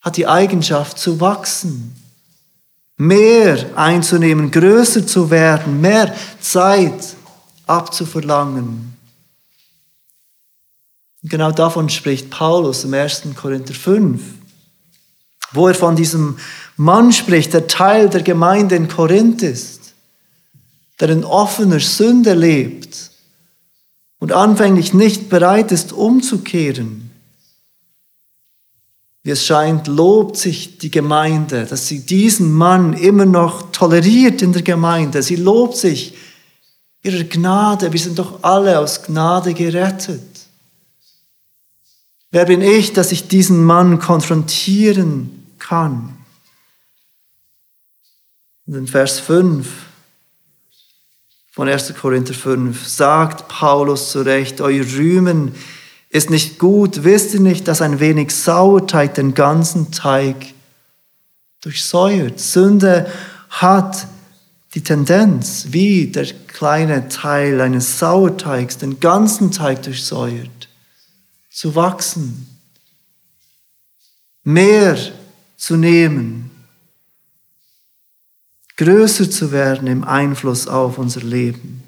hat 0.00 0.16
die 0.16 0.26
Eigenschaft 0.26 0.98
zu 0.98 1.20
wachsen, 1.20 1.94
mehr 2.96 3.58
einzunehmen, 3.76 4.50
größer 4.50 5.06
zu 5.06 5.30
werden, 5.30 5.82
mehr 5.82 6.14
Zeit 6.40 7.16
abzuverlangen. 7.66 8.96
Und 11.22 11.30
genau 11.30 11.52
davon 11.52 11.90
spricht 11.90 12.30
Paulus 12.30 12.84
im 12.84 12.94
1. 12.94 13.24
Korinther 13.36 13.74
5, 13.74 14.22
wo 15.52 15.68
er 15.68 15.74
von 15.74 15.96
diesem 15.96 16.38
Mann 16.78 17.12
spricht, 17.12 17.52
der 17.52 17.66
Teil 17.66 18.08
der 18.08 18.22
Gemeinde 18.22 18.76
in 18.76 18.88
Korinth 18.88 19.42
ist, 19.42 19.92
der 20.98 21.10
in 21.10 21.24
offener 21.24 21.80
Sünde 21.80 22.32
lebt 22.32 22.99
und 24.20 24.32
anfänglich 24.32 24.94
nicht 24.94 25.28
bereit 25.28 25.72
ist, 25.72 25.92
umzukehren. 25.92 27.10
Wie 29.22 29.30
es 29.30 29.44
scheint, 29.44 29.86
lobt 29.86 30.36
sich 30.36 30.78
die 30.78 30.90
Gemeinde, 30.90 31.66
dass 31.66 31.88
sie 31.88 32.06
diesen 32.06 32.52
Mann 32.52 32.92
immer 32.94 33.26
noch 33.26 33.70
toleriert 33.72 34.40
in 34.40 34.52
der 34.52 34.62
Gemeinde. 34.62 35.22
Sie 35.22 35.36
lobt 35.36 35.76
sich 35.76 36.16
ihrer 37.02 37.24
Gnade. 37.24 37.92
Wir 37.92 38.00
sind 38.00 38.18
doch 38.18 38.42
alle 38.42 38.78
aus 38.78 39.02
Gnade 39.02 39.52
gerettet. 39.52 40.22
Wer 42.30 42.44
bin 42.44 42.62
ich, 42.62 42.92
dass 42.92 43.12
ich 43.12 43.28
diesen 43.28 43.64
Mann 43.64 43.98
konfrontieren 43.98 45.46
kann? 45.58 46.16
Und 48.66 48.74
in 48.74 48.86
Vers 48.86 49.18
5 49.18 49.89
von 51.60 51.68
1. 51.68 51.92
Korinther 52.00 52.32
5 52.32 52.88
sagt 52.88 53.46
Paulus 53.48 54.12
zu 54.12 54.22
Recht, 54.22 54.62
euer 54.62 54.82
Rühmen 54.82 55.54
ist 56.08 56.30
nicht 56.30 56.58
gut, 56.58 57.04
wisst 57.04 57.34
ihr 57.34 57.40
nicht, 57.40 57.68
dass 57.68 57.82
ein 57.82 58.00
wenig 58.00 58.34
Sauerteig 58.34 59.12
den 59.12 59.34
ganzen 59.34 59.92
Teig 59.92 60.54
durchsäuert. 61.60 62.40
Sünde 62.40 63.12
hat 63.50 64.06
die 64.72 64.80
Tendenz, 64.82 65.66
wie 65.68 66.06
der 66.06 66.28
kleine 66.46 67.10
Teil 67.10 67.60
eines 67.60 67.98
Sauerteigs 67.98 68.78
den 68.78 68.98
ganzen 68.98 69.50
Teig 69.50 69.82
durchsäuert, 69.82 70.70
zu 71.50 71.74
wachsen, 71.74 72.48
mehr 74.44 74.96
zu 75.58 75.76
nehmen, 75.76 76.49
größer 78.80 79.30
zu 79.30 79.52
werden 79.52 79.86
im 79.88 80.04
Einfluss 80.04 80.66
auf 80.66 80.96
unser 80.96 81.20
Leben. 81.20 81.82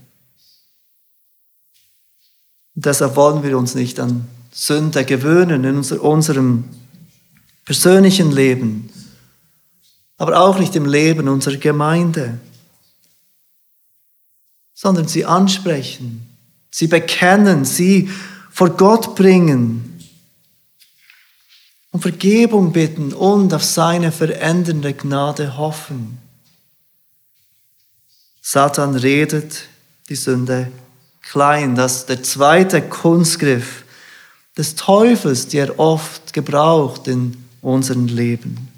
Und 2.75 2.85
deshalb 2.85 3.17
wollen 3.17 3.43
wir 3.43 3.57
uns 3.57 3.75
nicht 3.75 3.99
an 3.99 4.29
Sünde 4.51 5.07
gewöhnen 5.07 5.65
in 5.65 5.79
unserem 5.79 6.65
persönlichen 7.65 8.31
Leben, 8.31 8.91
aber 10.19 10.39
auch 10.39 10.59
nicht 10.59 10.77
im 10.77 10.85
Leben 10.85 11.29
unserer 11.29 11.57
Gemeinde, 11.57 12.39
sondern 14.75 15.09
sie 15.09 15.25
ansprechen, 15.25 16.27
sie 16.71 16.89
bekennen, 16.89 17.65
sie 17.65 18.11
vor 18.51 18.69
Gott 18.69 19.17
bringen, 19.17 19.99
um 21.91 22.03
Vergebung 22.03 22.73
bitten 22.73 23.15
und 23.15 23.55
auf 23.55 23.65
seine 23.65 24.13
verändernde 24.13 24.93
Gnade 24.93 25.57
hoffen. 25.57 26.22
Satan 28.43 28.97
redet 28.97 29.63
die 30.09 30.17
Sünde 30.17 30.71
klein. 31.23 31.77
Das 31.77 31.99
ist 31.99 32.09
der 32.09 32.23
zweite 32.23 32.83
Kunstgriff 32.83 33.85
des 34.59 34.75
Teufels, 34.75 35.49
der 35.49 35.69
er 35.69 35.79
oft 35.79 36.33
gebraucht 36.33 37.07
in 37.07 37.43
unserem 37.63 38.07
Leben. 38.07 38.69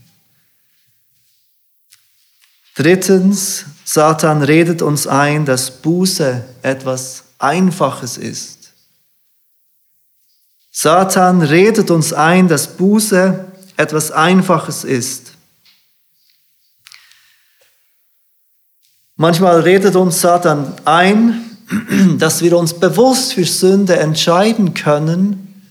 Drittens, 2.77 3.65
Satan 3.85 4.43
redet 4.43 4.83
uns 4.83 5.07
ein, 5.07 5.45
dass 5.45 5.71
Buße 5.71 6.45
etwas 6.63 7.25
Einfaches 7.39 8.19
ist. 8.19 8.73
Satan 10.71 11.41
redet 11.41 11.91
uns 11.91 12.13
ein, 12.13 12.49
dass 12.49 12.77
Buße 12.77 13.45
etwas 13.77 14.11
Einfaches 14.11 14.85
ist. 14.85 15.34
Manchmal 19.17 19.61
redet 19.61 19.95
uns 19.95 20.21
Satan 20.21 20.75
ein, 20.85 21.57
dass 22.19 22.43
wir 22.43 22.57
uns 22.59 22.75
bewusst 22.75 23.35
für 23.35 23.45
Sünde 23.45 23.97
entscheiden 23.99 24.75
können, 24.75 25.63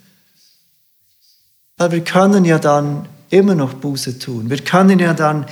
weil 1.77 1.91
wir 1.91 2.03
können 2.03 2.45
ja 2.45 2.59
dann 2.59 3.07
immer 3.29 3.55
noch 3.55 3.73
Buße 3.73 4.19
tun. 4.19 4.49
Wir 4.49 4.59
können 4.59 4.99
ja 4.99 5.13
dann 5.13 5.45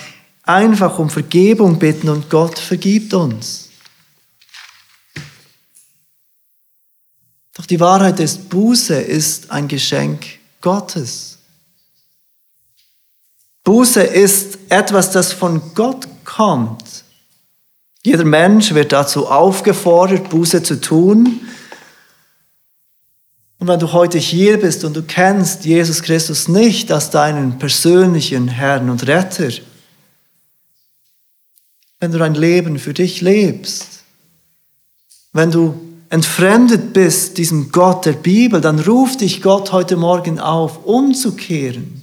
einfach 0.43 0.99
um 0.99 1.09
Vergebung 1.09 1.79
bitten 1.79 2.09
und 2.09 2.29
Gott 2.29 2.57
vergibt 2.57 3.13
uns. 3.13 3.69
Doch 7.55 7.65
die 7.65 7.79
Wahrheit 7.79 8.19
ist, 8.19 8.49
Buße 8.49 8.95
ist 8.95 9.51
ein 9.51 9.67
Geschenk 9.67 10.25
Gottes. 10.61 11.39
Buße 13.63 14.01
ist 14.01 14.57
etwas, 14.69 15.11
das 15.11 15.33
von 15.33 15.61
Gott 15.75 16.07
kommt. 16.23 16.83
Jeder 18.03 18.25
Mensch 18.25 18.73
wird 18.73 18.91
dazu 18.91 19.27
aufgefordert, 19.27 20.29
Buße 20.29 20.63
zu 20.63 20.81
tun. 20.81 21.41
Und 23.59 23.67
wenn 23.67 23.79
du 23.79 23.93
heute 23.93 24.17
hier 24.17 24.59
bist 24.59 24.83
und 24.83 24.95
du 24.95 25.03
kennst 25.03 25.65
Jesus 25.65 26.01
Christus 26.01 26.47
nicht 26.47 26.91
als 26.91 27.11
deinen 27.11 27.59
persönlichen 27.59 28.47
Herrn 28.47 28.89
und 28.89 29.05
Retter, 29.05 29.49
wenn 31.99 32.11
du 32.11 32.23
ein 32.23 32.33
Leben 32.33 32.79
für 32.79 32.95
dich 32.95 33.21
lebst, 33.21 34.03
wenn 35.33 35.51
du 35.51 35.79
entfremdet 36.09 36.93
bist 36.93 37.37
diesem 37.37 37.71
Gott 37.71 38.07
der 38.07 38.13
Bibel, 38.13 38.59
dann 38.59 38.79
ruft 38.79 39.21
dich 39.21 39.43
Gott 39.43 39.71
heute 39.71 39.95
Morgen 39.95 40.39
auf, 40.39 40.83
umzukehren, 40.83 42.01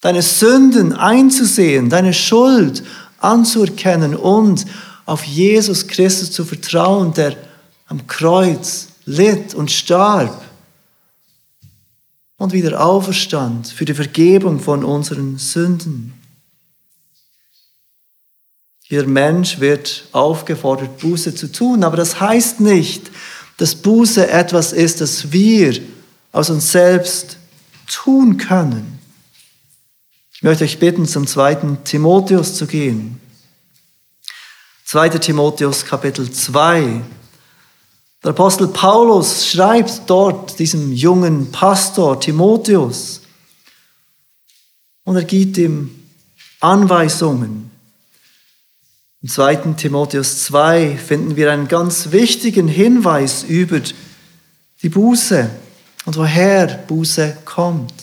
deine 0.00 0.22
Sünden 0.22 0.92
einzusehen, 0.92 1.88
deine 1.88 2.12
Schuld 2.12 2.82
anzuerkennen 3.24 4.16
und 4.16 4.66
auf 5.06 5.24
Jesus 5.24 5.86
Christus 5.86 6.30
zu 6.30 6.44
vertrauen, 6.44 7.12
der 7.14 7.36
am 7.86 8.06
Kreuz 8.06 8.88
litt 9.04 9.54
und 9.54 9.70
starb 9.70 10.42
und 12.36 12.52
wieder 12.52 12.84
auferstand 12.84 13.68
für 13.68 13.84
die 13.84 13.94
Vergebung 13.94 14.60
von 14.60 14.84
unseren 14.84 15.38
Sünden. 15.38 16.14
Jeder 18.84 19.06
Mensch 19.06 19.58
wird 19.60 20.04
aufgefordert, 20.12 20.98
Buße 20.98 21.34
zu 21.34 21.50
tun, 21.50 21.82
aber 21.82 21.96
das 21.96 22.20
heißt 22.20 22.60
nicht, 22.60 23.10
dass 23.56 23.74
Buße 23.74 24.28
etwas 24.28 24.72
ist, 24.72 25.00
das 25.00 25.32
wir 25.32 25.80
aus 26.32 26.50
uns 26.50 26.72
selbst 26.72 27.38
tun 27.86 28.36
können. 28.36 28.98
Ich 30.42 30.44
möchte 30.44 30.64
euch 30.64 30.80
bitten, 30.80 31.06
zum 31.06 31.28
zweiten 31.28 31.84
Timotheus 31.84 32.56
zu 32.56 32.66
gehen. 32.66 33.20
2. 34.86 35.10
Timotheus 35.10 35.84
Kapitel 35.84 36.28
2. 36.28 37.00
Der 38.24 38.30
Apostel 38.30 38.66
Paulus 38.66 39.46
schreibt 39.46 40.10
dort 40.10 40.58
diesem 40.58 40.92
jungen 40.92 41.52
Pastor 41.52 42.18
Timotheus 42.18 43.20
und 45.04 45.14
er 45.14 45.22
gibt 45.22 45.58
ihm 45.58 45.94
Anweisungen. 46.58 47.70
Im 49.22 49.28
2. 49.28 49.74
Timotheus 49.76 50.42
2 50.42 50.96
finden 50.96 51.36
wir 51.36 51.52
einen 51.52 51.68
ganz 51.68 52.10
wichtigen 52.10 52.66
Hinweis 52.66 53.44
über 53.44 53.80
die 54.82 54.88
Buße 54.88 55.48
und 56.04 56.16
woher 56.16 56.66
Buße 56.66 57.36
kommt. 57.44 58.01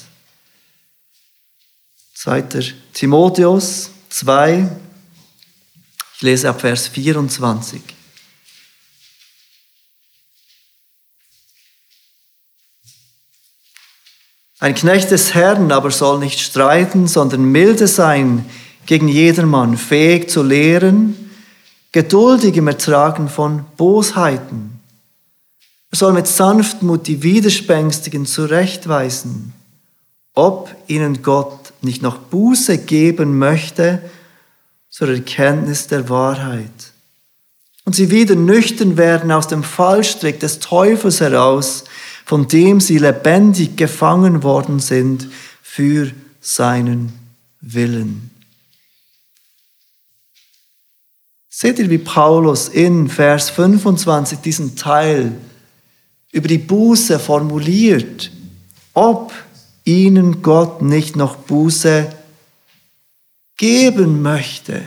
2. 2.20 2.44
Timotheus 2.92 3.92
2, 4.10 4.70
ich 6.16 6.22
lese 6.22 6.50
ab 6.50 6.60
Vers 6.60 6.90
24. 6.90 7.82
Ein 14.60 14.76
Knecht 14.76 15.12
des 15.12 15.34
Herrn 15.34 15.72
aber 15.72 15.92
soll 15.92 16.20
nicht 16.20 16.42
streiten, 16.42 17.08
sondern 17.08 17.46
milde 17.46 17.88
sein 17.88 18.44
gegen 18.86 19.08
jedermann, 19.08 19.78
fähig 19.78 20.30
zu 20.30 20.44
lehren, 20.44 21.32
geduldig 21.94 22.58
im 22.58 22.68
Ertragen 22.68 23.30
von 23.30 23.64
Bosheiten. 23.78 24.82
Er 25.90 25.98
soll 25.98 26.12
mit 26.12 26.28
Sanftmut 26.28 27.08
die 27.08 27.24
Widerspenstigen 27.24 28.26
zurechtweisen, 28.26 29.54
ob 30.34 30.76
ihnen 30.88 31.22
Gott 31.22 31.59
nicht 31.84 32.02
noch 32.02 32.18
Buße 32.18 32.78
geben 32.80 33.38
möchte 33.38 34.02
zur 34.90 35.10
Erkenntnis 35.10 35.88
der 35.88 36.10
Wahrheit. 36.10 36.94
Und 37.86 37.96
sie 37.96 38.12
wieder 38.12 38.36
nüchtern 38.36 38.98
werden 38.98 39.32
aus 39.32 39.48
dem 39.48 39.64
Fallstrick 39.64 40.40
des 40.40 40.60
Teufels 40.60 41.22
heraus, 41.22 41.86
von 42.26 42.48
dem 42.48 42.80
sie 42.80 42.98
lebendig 42.98 43.78
gefangen 43.78 44.44
worden 44.44 44.80
sind 44.80 45.28
für 45.64 46.12
seinen 46.42 47.14
Willen. 47.62 48.30
Seht 51.50 51.80
ihr, 51.80 51.90
wie 51.90 51.98
Paulus 51.98 52.70
in 52.70 53.10
Vers 53.10 53.50
25 53.50 54.40
diesen 54.40 54.76
Teil 54.76 55.34
über 56.32 56.48
die 56.48 56.58
Buße 56.58 57.20
formuliert, 57.20 58.32
ob 58.94 59.34
ihnen 59.90 60.42
Gott 60.44 60.82
nicht 60.82 61.16
noch 61.16 61.36
Buße 61.36 62.16
geben 63.58 64.22
möchte. 64.22 64.84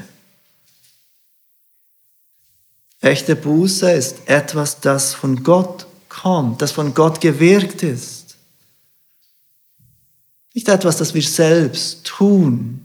Echte 3.00 3.34
Buße 3.34 3.90
ist 3.90 4.28
etwas, 4.28 4.80
das 4.80 5.12
von 5.12 5.42
Gott 5.42 5.86
kommt, 6.08 6.62
das 6.62 6.70
von 6.70 6.94
Gott 6.94 7.20
gewirkt 7.20 7.82
ist. 7.82 8.36
Nicht 10.54 10.68
etwas, 10.68 10.98
das 10.98 11.14
wir 11.14 11.22
selbst 11.22 12.04
tun. 12.04 12.84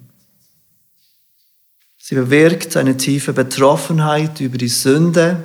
Sie 1.98 2.16
bewirkt 2.16 2.76
eine 2.78 2.98
tiefe 2.98 3.34
Betroffenheit 3.34 4.40
über 4.40 4.58
die 4.58 4.70
Sünde. 4.70 5.44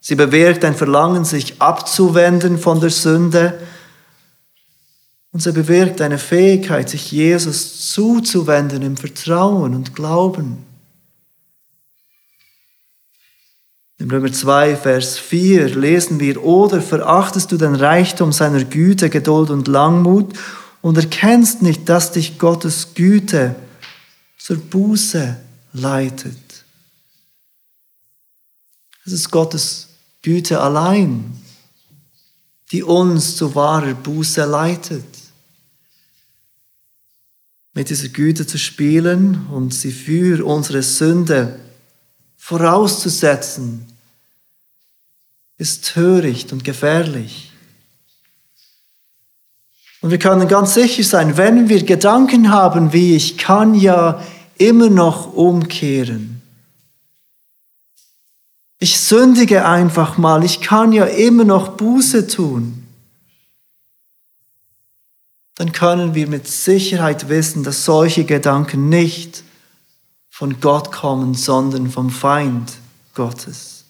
Sie 0.00 0.14
bewirkt 0.14 0.64
ein 0.64 0.76
Verlangen, 0.76 1.24
sich 1.24 1.60
abzuwenden 1.60 2.58
von 2.58 2.80
der 2.80 2.90
Sünde 2.90 3.58
und 5.36 5.42
sie 5.42 5.52
bewirkt 5.52 6.00
eine 6.00 6.16
Fähigkeit, 6.16 6.88
sich 6.88 7.12
Jesus 7.12 7.92
zuzuwenden 7.92 8.80
im 8.80 8.96
Vertrauen 8.96 9.74
und 9.74 9.94
Glauben. 9.94 10.64
In 13.98 14.10
Römer 14.10 14.32
2, 14.32 14.76
Vers 14.76 15.18
4 15.18 15.76
lesen 15.76 16.20
wir, 16.20 16.42
oder 16.42 16.80
verachtest 16.80 17.52
du 17.52 17.58
den 17.58 17.74
Reichtum 17.74 18.32
seiner 18.32 18.64
Güte, 18.64 19.10
Geduld 19.10 19.50
und 19.50 19.68
Langmut 19.68 20.32
und 20.80 20.96
erkennst 20.96 21.60
nicht, 21.60 21.86
dass 21.86 22.12
dich 22.12 22.38
Gottes 22.38 22.94
Güte 22.94 23.56
zur 24.38 24.56
Buße 24.56 25.36
leitet. 25.74 26.64
Es 29.04 29.12
ist 29.12 29.30
Gottes 29.30 29.88
Güte 30.22 30.62
allein, 30.62 31.38
die 32.72 32.82
uns 32.82 33.36
zu 33.36 33.54
wahrer 33.54 33.92
Buße 33.92 34.42
leitet 34.46 35.15
mit 37.76 37.90
dieser 37.90 38.08
Güte 38.08 38.46
zu 38.46 38.56
spielen 38.56 39.46
und 39.52 39.74
sie 39.74 39.92
für 39.92 40.46
unsere 40.46 40.82
Sünde 40.82 41.60
vorauszusetzen, 42.38 43.86
ist 45.58 45.92
töricht 45.92 46.54
und 46.54 46.64
gefährlich. 46.64 47.52
Und 50.00 50.10
wir 50.10 50.18
können 50.18 50.48
ganz 50.48 50.72
sicher 50.72 51.02
sein, 51.04 51.36
wenn 51.36 51.68
wir 51.68 51.84
Gedanken 51.84 52.50
haben 52.50 52.94
wie 52.94 53.14
ich 53.14 53.36
kann 53.36 53.74
ja 53.74 54.22
immer 54.56 54.88
noch 54.88 55.34
umkehren. 55.34 56.40
Ich 58.78 58.98
sündige 58.98 59.66
einfach 59.66 60.16
mal, 60.16 60.44
ich 60.44 60.62
kann 60.62 60.92
ja 60.92 61.04
immer 61.04 61.44
noch 61.44 61.76
Buße 61.76 62.26
tun 62.26 62.85
dann 65.56 65.72
können 65.72 66.14
wir 66.14 66.28
mit 66.28 66.46
Sicherheit 66.46 67.28
wissen, 67.28 67.64
dass 67.64 67.84
solche 67.84 68.24
Gedanken 68.24 68.88
nicht 68.88 69.42
von 70.30 70.60
Gott 70.60 70.92
kommen, 70.92 71.34
sondern 71.34 71.90
vom 71.90 72.10
Feind, 72.10 72.72
Gottes. 73.14 73.84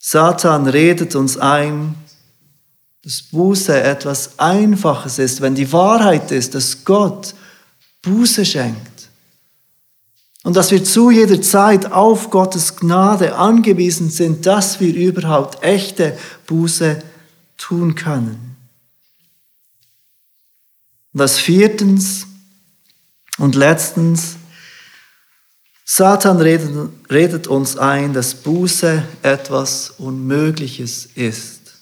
Satan 0.00 0.66
redet 0.66 1.14
uns 1.14 1.36
ein, 1.36 1.94
dass 3.04 3.22
Buße 3.22 3.80
etwas 3.80 4.38
Einfaches 4.38 5.20
ist, 5.20 5.40
wenn 5.40 5.54
die 5.54 5.72
Wahrheit 5.72 6.32
ist, 6.32 6.56
dass 6.56 6.84
Gott 6.84 7.34
Buße 8.02 8.44
schenkt. 8.44 9.08
Und 10.42 10.56
dass 10.56 10.72
wir 10.72 10.82
zu 10.82 11.10
jeder 11.10 11.40
Zeit 11.40 11.92
auf 11.92 12.30
Gottes 12.30 12.74
Gnade 12.76 13.36
angewiesen 13.36 14.10
sind, 14.10 14.44
dass 14.44 14.80
wir 14.80 14.92
überhaupt 14.92 15.62
echte 15.62 16.18
Buße 16.46 17.00
tun 17.56 17.94
können. 17.94 18.47
Und 21.18 21.22
das 21.22 21.40
viertens 21.40 22.28
und 23.38 23.56
letztens, 23.56 24.36
Satan 25.84 26.40
redet, 26.40 26.70
redet 27.10 27.48
uns 27.48 27.76
ein, 27.76 28.12
dass 28.12 28.36
Buße 28.36 29.02
etwas 29.24 29.94
Unmögliches 29.98 31.08
ist. 31.16 31.72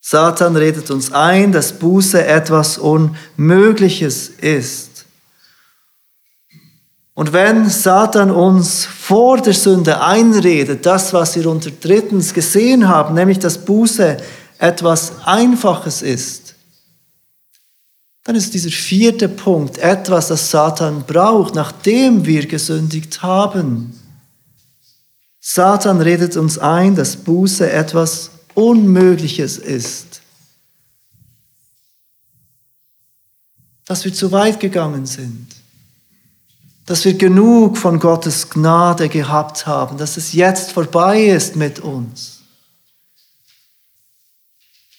Satan 0.00 0.56
redet 0.56 0.90
uns 0.90 1.12
ein, 1.12 1.52
dass 1.52 1.74
Buße 1.74 2.24
etwas 2.24 2.78
Unmögliches 2.78 4.30
ist. 4.30 5.04
Und 7.12 7.34
wenn 7.34 7.68
Satan 7.68 8.30
uns 8.30 8.86
vor 8.86 9.36
der 9.36 9.52
Sünde 9.52 10.00
einredet, 10.00 10.86
das, 10.86 11.12
was 11.12 11.36
wir 11.36 11.44
unter 11.44 11.70
drittens 11.72 12.32
gesehen 12.32 12.88
haben, 12.88 13.14
nämlich 13.14 13.38
dass 13.38 13.58
Buße 13.58 14.16
etwas 14.58 15.12
Einfaches 15.26 16.00
ist, 16.00 16.55
dann 18.26 18.34
ist 18.34 18.54
dieser 18.54 18.70
vierte 18.70 19.28
Punkt 19.28 19.78
etwas, 19.78 20.26
das 20.26 20.50
Satan 20.50 21.04
braucht, 21.06 21.54
nachdem 21.54 22.26
wir 22.26 22.44
gesündigt 22.46 23.22
haben. 23.22 23.96
Satan 25.38 26.00
redet 26.00 26.36
uns 26.36 26.58
ein, 26.58 26.96
dass 26.96 27.18
Buße 27.18 27.70
etwas 27.70 28.32
Unmögliches 28.54 29.58
ist. 29.58 30.22
Dass 33.84 34.04
wir 34.04 34.12
zu 34.12 34.32
weit 34.32 34.58
gegangen 34.58 35.06
sind. 35.06 35.46
Dass 36.84 37.04
wir 37.04 37.14
genug 37.14 37.78
von 37.78 38.00
Gottes 38.00 38.50
Gnade 38.50 39.08
gehabt 39.08 39.68
haben. 39.68 39.98
Dass 39.98 40.16
es 40.16 40.32
jetzt 40.32 40.72
vorbei 40.72 41.26
ist 41.26 41.54
mit 41.54 41.78
uns. 41.78 42.40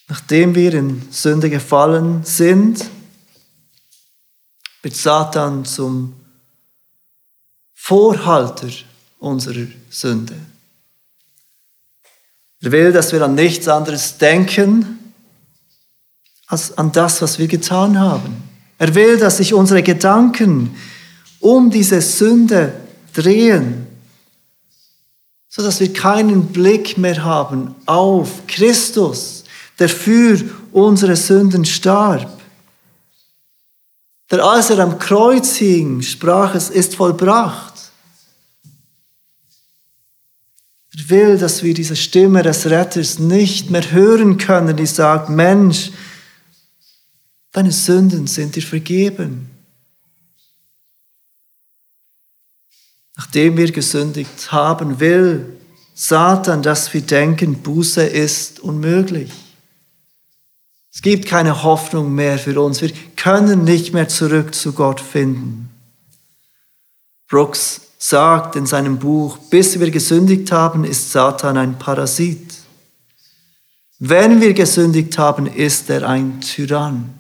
Nachdem 0.08 0.56
wir 0.56 0.74
in 0.74 1.06
Sünde 1.12 1.50
gefallen 1.50 2.24
sind, 2.24 2.86
wird 4.82 4.96
Satan 4.96 5.66
zum 5.66 6.14
Vorhalter 7.74 8.70
unserer 9.20 9.68
Sünde. 9.90 10.36
Er 12.62 12.72
will, 12.72 12.92
dass 12.92 13.12
wir 13.12 13.22
an 13.22 13.36
nichts 13.36 13.68
anderes 13.68 14.18
denken, 14.18 15.14
als 16.48 16.78
an 16.78 16.92
das, 16.92 17.22
was 17.22 17.38
wir 17.38 17.48
getan 17.48 18.00
haben. 18.00 18.44
Er 18.78 18.94
will, 18.96 19.18
dass 19.18 19.38
sich 19.38 19.54
unsere 19.54 19.84
Gedanken 19.84 20.76
um 21.40 21.70
diese 21.70 22.02
Sünde 22.02 22.74
drehen, 23.14 23.88
so 25.48 25.62
dass 25.62 25.80
wir 25.80 25.92
keinen 25.92 26.48
Blick 26.48 26.98
mehr 26.98 27.24
haben 27.24 27.76
auf 27.86 28.46
Christus, 28.48 29.44
der 29.80 29.90
für 29.90 30.42
unsere 30.72 31.16
Sünden 31.16 31.66
starb. 31.66 32.37
Der 34.30 34.44
als 34.44 34.70
er 34.70 34.80
am 34.80 35.00
Kreuz 35.00 35.56
hing, 35.56 36.02
sprach, 36.02 36.54
es 36.54 36.70
ist 36.70 36.96
vollbracht. 36.96 37.74
Er 40.94 41.10
will, 41.10 41.38
dass 41.38 41.64
wir 41.64 41.74
diese 41.74 41.96
Stimme 41.96 42.44
des 42.44 42.66
Retters 42.66 43.20
nicht 43.20 43.70
mehr 43.70 43.92
hören 43.92 44.38
können, 44.38 44.76
die 44.76 44.86
sagt, 44.86 45.30
Mensch, 45.30 45.92
deine 47.52 47.72
Sünden 47.72 48.28
sind 48.28 48.56
dir 48.56 48.64
vergeben. 48.64 49.50
Nachdem 53.16 53.58
wir 53.58 53.72
gesündigt 53.72 54.52
haben, 54.52 55.00
will 55.00 55.58
Satan, 55.96 56.62
dass 56.62 56.94
wir 56.94 57.02
denken, 57.02 57.64
Buße 57.64 58.04
ist 58.04 58.60
unmöglich. 58.60 59.32
Es 60.98 61.04
gibt 61.04 61.28
keine 61.28 61.62
Hoffnung 61.62 62.16
mehr 62.16 62.40
für 62.40 62.60
uns. 62.60 62.82
Wir 62.82 62.92
können 63.16 63.64
nicht 63.64 63.94
mehr 63.94 64.08
zurück 64.08 64.56
zu 64.56 64.74
Gott 64.74 65.00
finden. 65.00 65.70
Brooks 67.30 67.82
sagt 68.00 68.56
in 68.56 68.66
seinem 68.66 68.98
Buch, 68.98 69.38
bis 69.52 69.80
wir 69.80 69.92
gesündigt 69.92 70.52
haben, 70.52 70.84
ist 70.84 71.12
Satan 71.12 71.56
ein 71.56 71.78
Parasit. 71.78 72.52
Wenn 74.00 74.42
wir 74.42 74.56
gesündigt 74.56 75.20
haben, 75.20 75.46
ist 75.46 75.88
er 75.92 76.10
ein 76.10 76.42
Tyrann. 76.42 77.14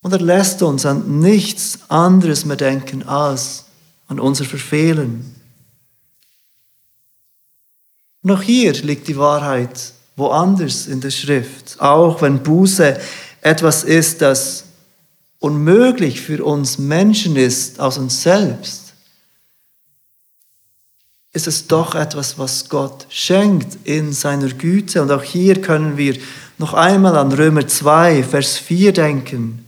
Und 0.00 0.12
er 0.14 0.22
lässt 0.22 0.62
uns 0.62 0.86
an 0.86 1.20
nichts 1.20 1.80
anderes 1.90 2.46
mehr 2.46 2.56
denken 2.56 3.02
als 3.02 3.66
an 4.06 4.18
unser 4.18 4.46
Verfehlen. 4.46 5.34
Noch 8.22 8.40
hier 8.40 8.72
liegt 8.72 9.06
die 9.06 9.18
Wahrheit 9.18 9.97
woanders 10.18 10.86
in 10.86 11.00
der 11.00 11.10
Schrift. 11.10 11.80
Auch 11.80 12.20
wenn 12.22 12.42
Buße 12.42 12.98
etwas 13.40 13.84
ist, 13.84 14.20
das 14.20 14.64
unmöglich 15.38 16.20
für 16.20 16.44
uns 16.44 16.78
Menschen 16.78 17.36
ist 17.36 17.80
aus 17.80 17.96
uns 17.98 18.22
selbst, 18.22 18.92
ist 21.32 21.46
es 21.46 21.66
doch 21.68 21.94
etwas, 21.94 22.38
was 22.38 22.68
Gott 22.68 23.06
schenkt 23.10 23.86
in 23.86 24.12
seiner 24.12 24.48
Güte. 24.48 25.02
Und 25.02 25.10
auch 25.12 25.22
hier 25.22 25.60
können 25.60 25.96
wir 25.96 26.18
noch 26.58 26.74
einmal 26.74 27.16
an 27.16 27.32
Römer 27.32 27.66
2, 27.66 28.24
Vers 28.24 28.58
4 28.58 28.92
denken. 28.92 29.64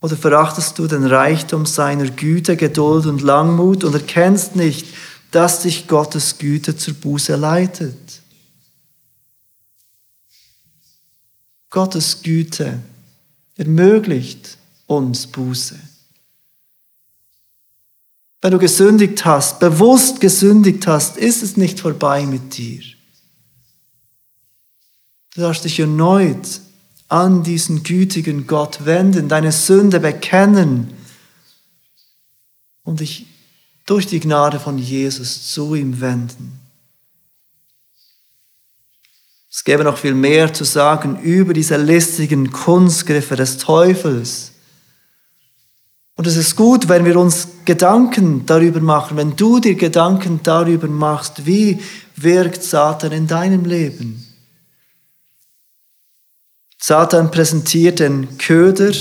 Oder 0.00 0.16
verachtest 0.16 0.78
du 0.78 0.86
den 0.86 1.04
Reichtum 1.04 1.64
seiner 1.64 2.08
Güte, 2.10 2.56
Geduld 2.56 3.06
und 3.06 3.22
Langmut 3.22 3.82
und 3.82 3.94
erkennst 3.94 4.54
nicht, 4.54 4.86
dass 5.30 5.62
dich 5.62 5.88
Gottes 5.88 6.38
Güte 6.38 6.76
zur 6.76 6.94
Buße 6.94 7.36
leitet? 7.36 7.96
Gottes 11.70 12.22
Güte 12.22 12.80
ermöglicht 13.56 14.56
uns 14.86 15.26
Buße. 15.26 15.78
Wenn 18.40 18.52
du 18.52 18.58
gesündigt 18.58 19.24
hast, 19.24 19.58
bewusst 19.58 20.20
gesündigt 20.20 20.86
hast, 20.86 21.16
ist 21.16 21.42
es 21.42 21.56
nicht 21.56 21.80
vorbei 21.80 22.24
mit 22.24 22.56
dir. 22.56 22.82
Du 25.34 25.40
darfst 25.40 25.64
dich 25.64 25.80
erneut 25.80 26.60
an 27.08 27.42
diesen 27.42 27.82
gütigen 27.82 28.46
Gott 28.46 28.84
wenden, 28.84 29.28
deine 29.28 29.50
Sünde 29.50 29.98
bekennen 29.98 30.92
und 32.84 33.00
dich 33.00 33.26
durch 33.86 34.06
die 34.06 34.20
Gnade 34.20 34.60
von 34.60 34.78
Jesus 34.78 35.50
zu 35.52 35.74
ihm 35.74 36.00
wenden. 36.00 36.57
Es 39.50 39.64
gäbe 39.64 39.84
noch 39.84 39.96
viel 39.96 40.14
mehr 40.14 40.52
zu 40.52 40.64
sagen 40.64 41.20
über 41.20 41.54
diese 41.54 41.76
listigen 41.76 42.50
Kunstgriffe 42.52 43.34
des 43.34 43.56
Teufels. 43.58 44.52
Und 46.16 46.26
es 46.26 46.36
ist 46.36 46.56
gut, 46.56 46.88
wenn 46.88 47.04
wir 47.04 47.16
uns 47.16 47.48
Gedanken 47.64 48.44
darüber 48.44 48.80
machen, 48.80 49.16
wenn 49.16 49.36
du 49.36 49.60
dir 49.60 49.76
Gedanken 49.76 50.40
darüber 50.42 50.88
machst, 50.88 51.46
wie 51.46 51.80
wirkt 52.16 52.62
Satan 52.62 53.12
in 53.12 53.26
deinem 53.26 53.64
Leben. 53.64 54.24
Satan 56.76 57.30
präsentiert 57.30 58.00
den 58.00 58.36
Köder, 58.38 58.92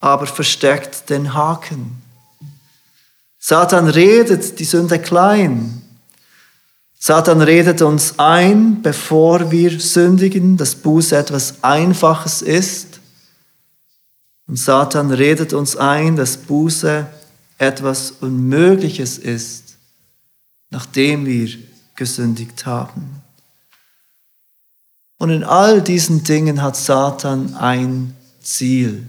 aber 0.00 0.26
versteckt 0.26 1.10
den 1.10 1.34
Haken. 1.34 2.02
Satan 3.38 3.88
redet 3.88 4.58
die 4.58 4.64
Sünde 4.64 4.98
klein, 4.98 5.82
Satan 6.98 7.42
redet 7.42 7.82
uns 7.82 8.18
ein, 8.18 8.82
bevor 8.82 9.50
wir 9.50 9.78
sündigen, 9.78 10.56
dass 10.56 10.74
Buße 10.74 11.16
etwas 11.16 11.62
Einfaches 11.62 12.42
ist. 12.42 13.00
Und 14.46 14.58
Satan 14.58 15.10
redet 15.10 15.52
uns 15.52 15.76
ein, 15.76 16.16
dass 16.16 16.36
Buße 16.36 17.06
etwas 17.58 18.12
Unmögliches 18.20 19.18
ist, 19.18 19.76
nachdem 20.70 21.26
wir 21.26 21.48
gesündigt 21.94 22.66
haben. 22.66 23.22
Und 25.18 25.30
in 25.30 25.44
all 25.44 25.82
diesen 25.82 26.24
Dingen 26.24 26.62
hat 26.62 26.76
Satan 26.76 27.54
ein 27.54 28.14
Ziel. 28.40 29.06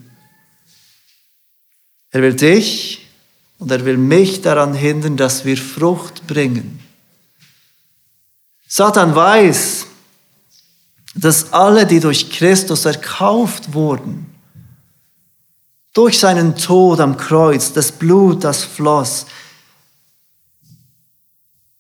Er 2.12 2.22
will 2.22 2.36
dich 2.36 3.08
und 3.60 3.70
er 3.72 3.84
will 3.86 3.98
mich 3.98 4.42
daran 4.42 4.74
hindern, 4.74 5.18
dass 5.18 5.44
wir 5.44 5.58
Frucht 5.58 6.26
bringen. 6.28 6.80
Satan 8.68 9.16
weiß, 9.16 9.88
dass 11.16 11.54
alle, 11.54 11.86
die 11.86 12.00
durch 12.00 12.30
Christus 12.30 12.86
erkauft 12.86 13.74
wurden, 13.74 14.26
durch 15.94 16.20
seinen 16.20 16.56
Tod 16.56 17.00
am 17.00 17.18
Kreuz, 17.18 17.74
das 17.74 17.92
Blut, 17.92 18.44
das 18.44 18.64
floss, 18.64 19.26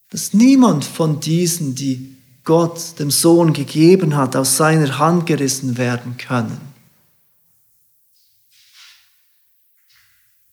dass 0.10 0.34
niemand 0.34 0.86
von 0.86 1.20
diesen, 1.20 1.76
die 1.76 2.16
Gott 2.44 2.98
dem 2.98 3.12
Sohn 3.12 3.52
gegeben 3.52 4.16
hat, 4.16 4.36
aus 4.38 4.56
seiner 4.56 4.98
Hand 4.98 5.26
gerissen 5.26 5.78
werden 5.78 6.18
können. 6.18 6.62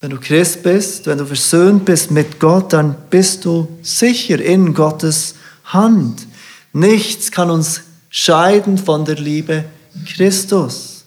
Wenn 0.01 0.11
du 0.11 0.19
Christ 0.19 0.65
bist, 0.65 1.07
wenn 1.07 1.19
du 1.19 1.25
versöhnt 1.25 1.85
bist 1.85 2.11
mit 2.11 2.41
Gott, 2.41 2.73
dann 2.73 2.97
bist 3.09 3.45
du 3.45 3.69
sicher 3.81 4.39
in 4.39 4.75
Gottes 4.75 5.37
Hand. 5.65 6.27
Nichts 6.73 7.31
kann 7.31 7.51
uns 7.51 7.83
scheiden 8.09 8.79
von 8.79 9.05
der 9.05 9.17
Liebe 9.17 9.65
Christus. 10.07 11.05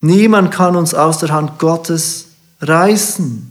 Niemand 0.00 0.50
kann 0.50 0.76
uns 0.76 0.94
aus 0.94 1.18
der 1.18 1.30
Hand 1.30 1.58
Gottes 1.58 2.26
reißen. 2.60 3.50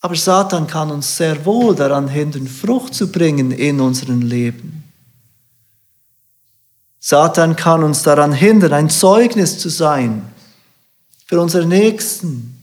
Aber 0.00 0.14
Satan 0.14 0.66
kann 0.66 0.90
uns 0.90 1.16
sehr 1.16 1.44
wohl 1.44 1.74
daran 1.74 2.08
hindern, 2.08 2.46
Frucht 2.46 2.94
zu 2.94 3.10
bringen 3.10 3.50
in 3.50 3.80
unserem 3.80 4.22
Leben. 4.22 4.84
Satan 7.00 7.56
kann 7.56 7.82
uns 7.82 8.02
daran 8.02 8.32
hindern, 8.32 8.72
ein 8.72 8.90
Zeugnis 8.90 9.58
zu 9.58 9.68
sein 9.68 10.22
für 11.24 11.40
unsere 11.40 11.66
Nächsten. 11.66 12.55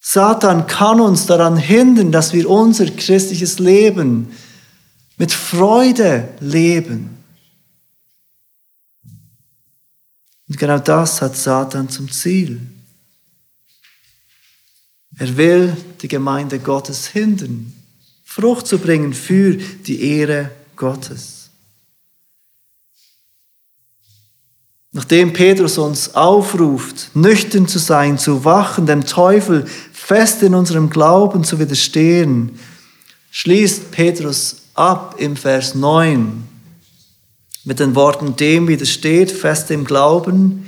Satan 0.00 0.66
kann 0.66 1.00
uns 1.00 1.26
daran 1.26 1.56
hindern, 1.56 2.12
dass 2.12 2.32
wir 2.32 2.48
unser 2.48 2.86
christliches 2.86 3.58
Leben 3.58 4.32
mit 5.16 5.32
Freude 5.32 6.28
leben. 6.40 7.18
Und 10.48 10.58
genau 10.58 10.78
das 10.78 11.20
hat 11.20 11.36
Satan 11.36 11.88
zum 11.88 12.10
Ziel. 12.10 12.60
Er 15.18 15.36
will 15.36 15.76
die 16.00 16.08
Gemeinde 16.08 16.60
Gottes 16.60 17.08
hindern, 17.08 17.72
Frucht 18.24 18.66
zu 18.66 18.78
bringen 18.78 19.12
für 19.12 19.54
die 19.56 20.02
Ehre 20.02 20.52
Gottes. 20.76 21.50
Nachdem 24.92 25.32
Petrus 25.32 25.76
uns 25.76 26.14
aufruft, 26.14 27.10
nüchtern 27.14 27.68
zu 27.68 27.78
sein, 27.78 28.16
zu 28.16 28.44
wachen, 28.44 28.86
dem 28.86 29.04
Teufel 29.04 29.66
fest 30.08 30.42
in 30.42 30.54
unserem 30.54 30.88
Glauben 30.88 31.44
zu 31.44 31.58
widerstehen, 31.58 32.58
schließt 33.30 33.90
Petrus 33.90 34.62
ab 34.72 35.16
im 35.18 35.36
Vers 35.36 35.74
9 35.74 36.48
mit 37.64 37.78
den 37.78 37.94
Worten, 37.94 38.34
dem 38.34 38.68
widersteht 38.68 39.30
fest 39.30 39.70
im 39.70 39.84
Glauben, 39.84 40.66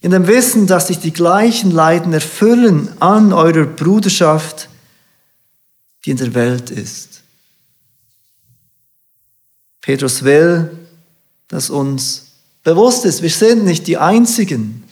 in 0.00 0.10
dem 0.10 0.26
Wissen, 0.26 0.66
dass 0.66 0.86
sich 0.86 0.98
die 0.98 1.12
gleichen 1.12 1.70
Leiden 1.70 2.14
erfüllen 2.14 2.88
an 2.98 3.34
eurer 3.34 3.66
Bruderschaft, 3.66 4.70
die 6.06 6.12
in 6.12 6.16
der 6.16 6.32
Welt 6.32 6.70
ist. 6.70 7.20
Petrus 9.82 10.22
will, 10.22 10.70
dass 11.48 11.68
uns 11.68 12.28
bewusst 12.62 13.04
ist, 13.04 13.20
wir 13.20 13.28
sind 13.28 13.66
nicht 13.66 13.86
die 13.86 13.98
Einzigen, 13.98 14.85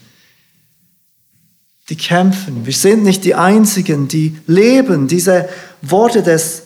die 1.88 1.96
kämpfen. 1.96 2.64
Wir 2.64 2.72
sind 2.72 3.02
nicht 3.02 3.24
die 3.24 3.34
Einzigen, 3.34 4.08
die 4.08 4.38
leben. 4.46 5.06
Diese 5.06 5.48
Worte 5.82 6.22
des 6.22 6.62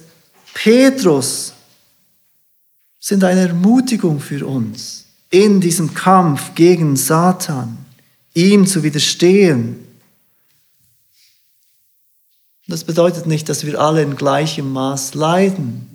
Petrus 0.54 1.52
sind 3.00 3.24
eine 3.24 3.48
Ermutigung 3.48 4.20
für 4.20 4.46
uns 4.46 5.06
in 5.30 5.60
diesem 5.60 5.94
Kampf 5.94 6.54
gegen 6.54 6.96
Satan 6.96 7.78
ihm 8.34 8.66
zu 8.66 8.82
widerstehen. 8.82 9.84
Das 12.66 12.84
bedeutet 12.84 13.26
nicht, 13.26 13.48
dass 13.48 13.64
wir 13.64 13.80
alle 13.80 14.02
in 14.02 14.14
gleichem 14.14 14.72
Maß 14.72 15.14
leiden. 15.14 15.86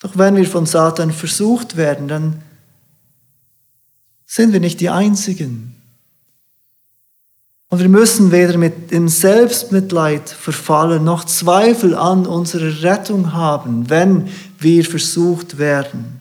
Doch 0.00 0.16
wenn 0.16 0.36
wir 0.36 0.46
von 0.46 0.66
Satan 0.66 1.12
versucht 1.12 1.76
werden, 1.76 2.08
dann 2.08 2.42
sind 4.26 4.52
wir 4.52 4.60
nicht 4.60 4.80
die 4.80 4.90
Einzigen. 4.90 5.77
Und 7.70 7.80
wir 7.80 7.88
müssen 7.88 8.32
weder 8.32 8.56
mit 8.56 8.92
in 8.92 9.08
Selbstmitleid 9.08 10.28
verfallen, 10.28 11.04
noch 11.04 11.24
Zweifel 11.24 11.94
an 11.94 12.26
unserer 12.26 12.82
Rettung 12.82 13.34
haben, 13.34 13.90
wenn 13.90 14.28
wir 14.58 14.84
versucht 14.84 15.58
werden. 15.58 16.20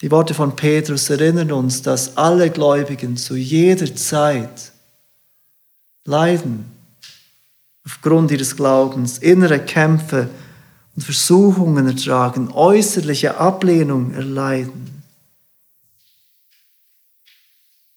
Die 0.00 0.10
Worte 0.10 0.34
von 0.34 0.54
Petrus 0.54 1.08
erinnern 1.10 1.52
uns, 1.52 1.82
dass 1.82 2.16
alle 2.16 2.50
Gläubigen 2.50 3.16
zu 3.16 3.36
jeder 3.36 3.94
Zeit 3.94 4.72
leiden 6.04 6.66
aufgrund 7.84 8.30
ihres 8.30 8.54
Glaubens, 8.54 9.18
innere 9.18 9.60
Kämpfe 9.60 10.28
und 10.94 11.02
Versuchungen 11.02 11.86
ertragen, 11.86 12.50
äußerliche 12.52 13.38
Ablehnung 13.38 14.12
erleiden. 14.12 14.97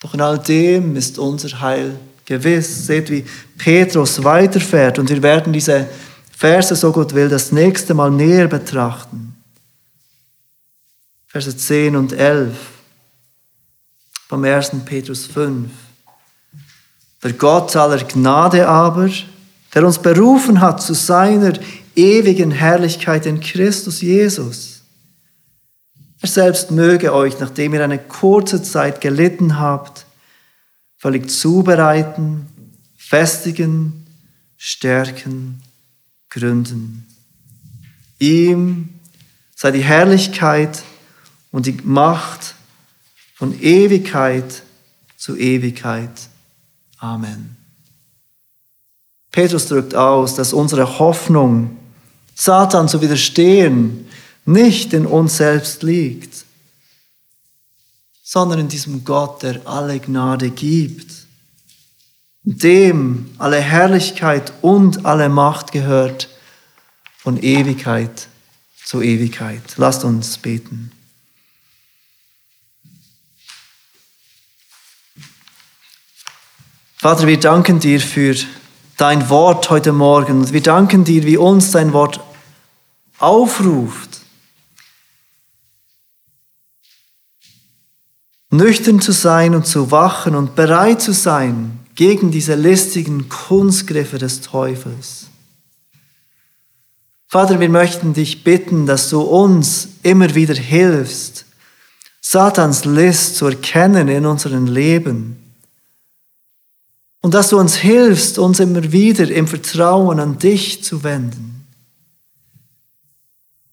Doch 0.02 0.14
in 0.14 0.22
all 0.22 0.39
dem 0.39 0.95
ist 0.95 1.18
unser 1.20 1.62
Heil 1.62 1.97
gewiss. 2.26 2.88
Seht, 2.88 3.10
wie 3.10 3.26
Petrus 3.58 4.24
weiterfährt 4.24 4.99
und 4.99 5.10
wir 5.10 5.22
werden 5.22 5.54
diese 5.54 5.88
Verse, 6.36 6.76
so 6.76 6.91
Gott 6.91 7.14
will, 7.14 7.30
das 7.30 7.52
nächste 7.52 7.93
Mal 7.93 8.10
näher 8.10 8.47
betrachten. 8.47 9.36
Verse 11.28 11.56
10 11.56 11.95
und 11.95 12.14
11 12.14 12.56
vom 14.28 14.43
1. 14.43 14.72
Petrus 14.86 15.28
5. 15.28 15.70
Der 17.24 17.34
Gott 17.34 17.76
aller 17.76 18.04
Gnade 18.04 18.68
aber, 18.68 19.10
der 19.74 19.86
uns 19.86 19.99
berufen 19.99 20.62
hat 20.62 20.82
zu 20.82 20.93
seiner 20.95 21.54
ewigen 21.95 22.52
Herrlichkeit 22.52 23.26
in 23.26 23.39
Christus 23.39 24.02
Jesus. 24.02 24.70
Er 26.22 26.28
selbst 26.28 26.72
möge 26.72 27.13
euch, 27.13 27.39
nachdem 27.39 27.74
ihr 27.74 27.84
eine 27.84 27.97
kurze 27.97 28.61
Zeit 28.61 29.01
gelitten 29.01 29.59
habt, 29.59 30.05
völlig 30.97 31.30
zubereiten, 31.32 32.47
festigen, 32.95 34.05
stärken, 34.55 35.63
gründen. 36.30 37.07
Ihm 38.19 38.89
sei 39.55 39.72
die 39.72 39.84
Herrlichkeit 39.84 40.84
und 41.51 41.65
die 41.65 41.78
Macht 41.84 42.55
von 43.34 43.59
Ewigkeit 43.59 44.61
zu 45.17 45.36
Ewigkeit. 45.36 46.30
Amen. 46.99 47.57
Petrus 49.32 49.67
drückt 49.67 49.95
aus, 49.95 50.36
dass 50.36 50.53
unsere 50.53 50.99
Hoffnung, 50.99 51.78
Satan 52.36 52.88
zu 52.88 53.01
widerstehen, 53.01 54.07
nicht 54.46 54.94
in 54.94 55.06
uns 55.06 55.38
selbst 55.38 55.84
liegt, 55.84 56.46
sondern 58.24 58.60
in 58.60 58.68
diesem 58.68 59.04
Gott, 59.04 59.44
der 59.44 59.66
alle 59.66 60.00
Gnade 60.00 60.50
gibt, 60.50 61.12
dem 62.44 63.30
alle 63.38 63.60
Herrlichkeit 63.60 64.54
und 64.62 65.06
alle 65.06 65.30
Macht 65.30 65.72
gehört, 65.72 66.30
von 67.18 67.42
Ewigkeit 67.42 68.28
zu 68.84 69.02
Ewigkeit. 69.02 69.62
Lasst 69.78 70.04
uns 70.04 70.38
beten. 70.39 70.92
Vater, 76.98 77.26
wir 77.26 77.39
danken 77.39 77.80
dir 77.80 78.00
für 78.00 78.36
dein 78.98 79.30
Wort 79.30 79.70
heute 79.72 79.92
Morgen. 79.92 80.52
Wir 80.54 80.62
danken 80.62 81.04
dir, 81.04 81.26
wie 81.26 81.38
uns 81.38 81.72
dein 81.72 81.94
Wort 81.94 82.20
aufruft, 83.18 84.11
nüchtern 88.52 88.99
zu 88.99 89.14
sein 89.14 89.56
und 89.56 89.66
zu 89.66 89.91
wachen 89.91 90.36
und 90.36 90.56
bereit 90.56 91.02
zu 91.02 91.14
sein 91.14 91.80
gegen 91.95 92.32
diese 92.32 92.56
listigen 92.56 93.30
Kunstgriffe 93.30 94.18
des 94.18 94.41
Teufels. 94.41 95.28
Vater, 97.28 97.62
wir 97.62 97.70
möchten 97.70 98.14
dich 98.14 98.43
bitten, 98.43 98.86
dass 98.86 99.10
du 99.10 99.22
uns 99.22 99.88
immer 100.04 100.36
wieder 100.36 100.54
hilfst, 100.54 101.45
Satans 102.20 102.86
List 102.86 103.38
zu 103.38 103.47
erkennen 103.47 104.10
in 104.10 104.26
unserem 104.26 104.68
Leben 104.68 105.38
und 107.22 107.34
dass 107.34 107.49
du 107.49 107.58
uns 107.58 107.76
hilfst, 107.76 108.38
uns 108.38 108.60
immer 108.60 108.91
wieder 108.91 109.30
im 109.30 109.47
Vertrauen 109.47 110.20
an 110.20 110.39
dich 110.39 110.84
zu 110.84 111.04
wenden. 111.04 111.66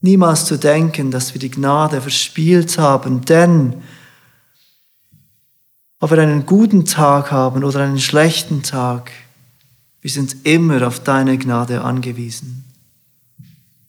Niemals 0.01 0.45
zu 0.45 0.57
denken, 0.57 1.11
dass 1.11 1.35
wir 1.35 1.41
die 1.41 1.51
Gnade 1.51 2.01
verspielt 2.01 2.79
haben, 2.79 3.24
denn 3.24 3.83
ob 6.01 6.11
wir 6.11 6.18
einen 6.18 6.46
guten 6.46 6.84
Tag 6.84 7.30
haben 7.30 7.64
oder 7.64 7.80
einen 7.80 7.99
schlechten 7.99 8.62
Tag, 8.62 9.11
wir 10.01 10.11
sind 10.11 10.46
immer 10.46 10.86
auf 10.86 11.01
deine 11.01 11.38
Gnade 11.38 11.82
angewiesen. 11.82 12.64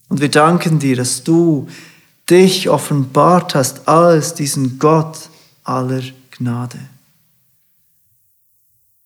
Und 0.07 0.21
wir 0.21 0.29
danken 0.29 0.79
dir, 0.79 0.95
dass 0.95 1.23
du 1.23 1.69
dich 2.29 2.67
offenbart 2.67 3.55
hast 3.55 3.87
als 3.87 4.33
diesen 4.33 4.79
Gott 4.79 5.29
aller 5.63 6.01
Gnade. 6.31 6.79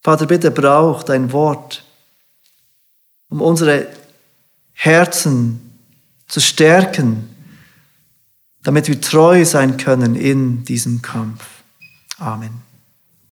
Vater, 0.01 0.25
bitte 0.25 0.51
brauch 0.51 1.03
dein 1.03 1.31
Wort, 1.31 1.85
um 3.29 3.41
unsere 3.41 3.87
Herzen 4.73 5.77
zu 6.27 6.39
stärken, 6.39 7.29
damit 8.63 8.87
wir 8.87 8.99
treu 8.99 9.45
sein 9.45 9.77
können 9.77 10.15
in 10.15 10.63
diesem 10.65 11.01
Kampf. 11.01 11.45
Amen. 12.17 12.72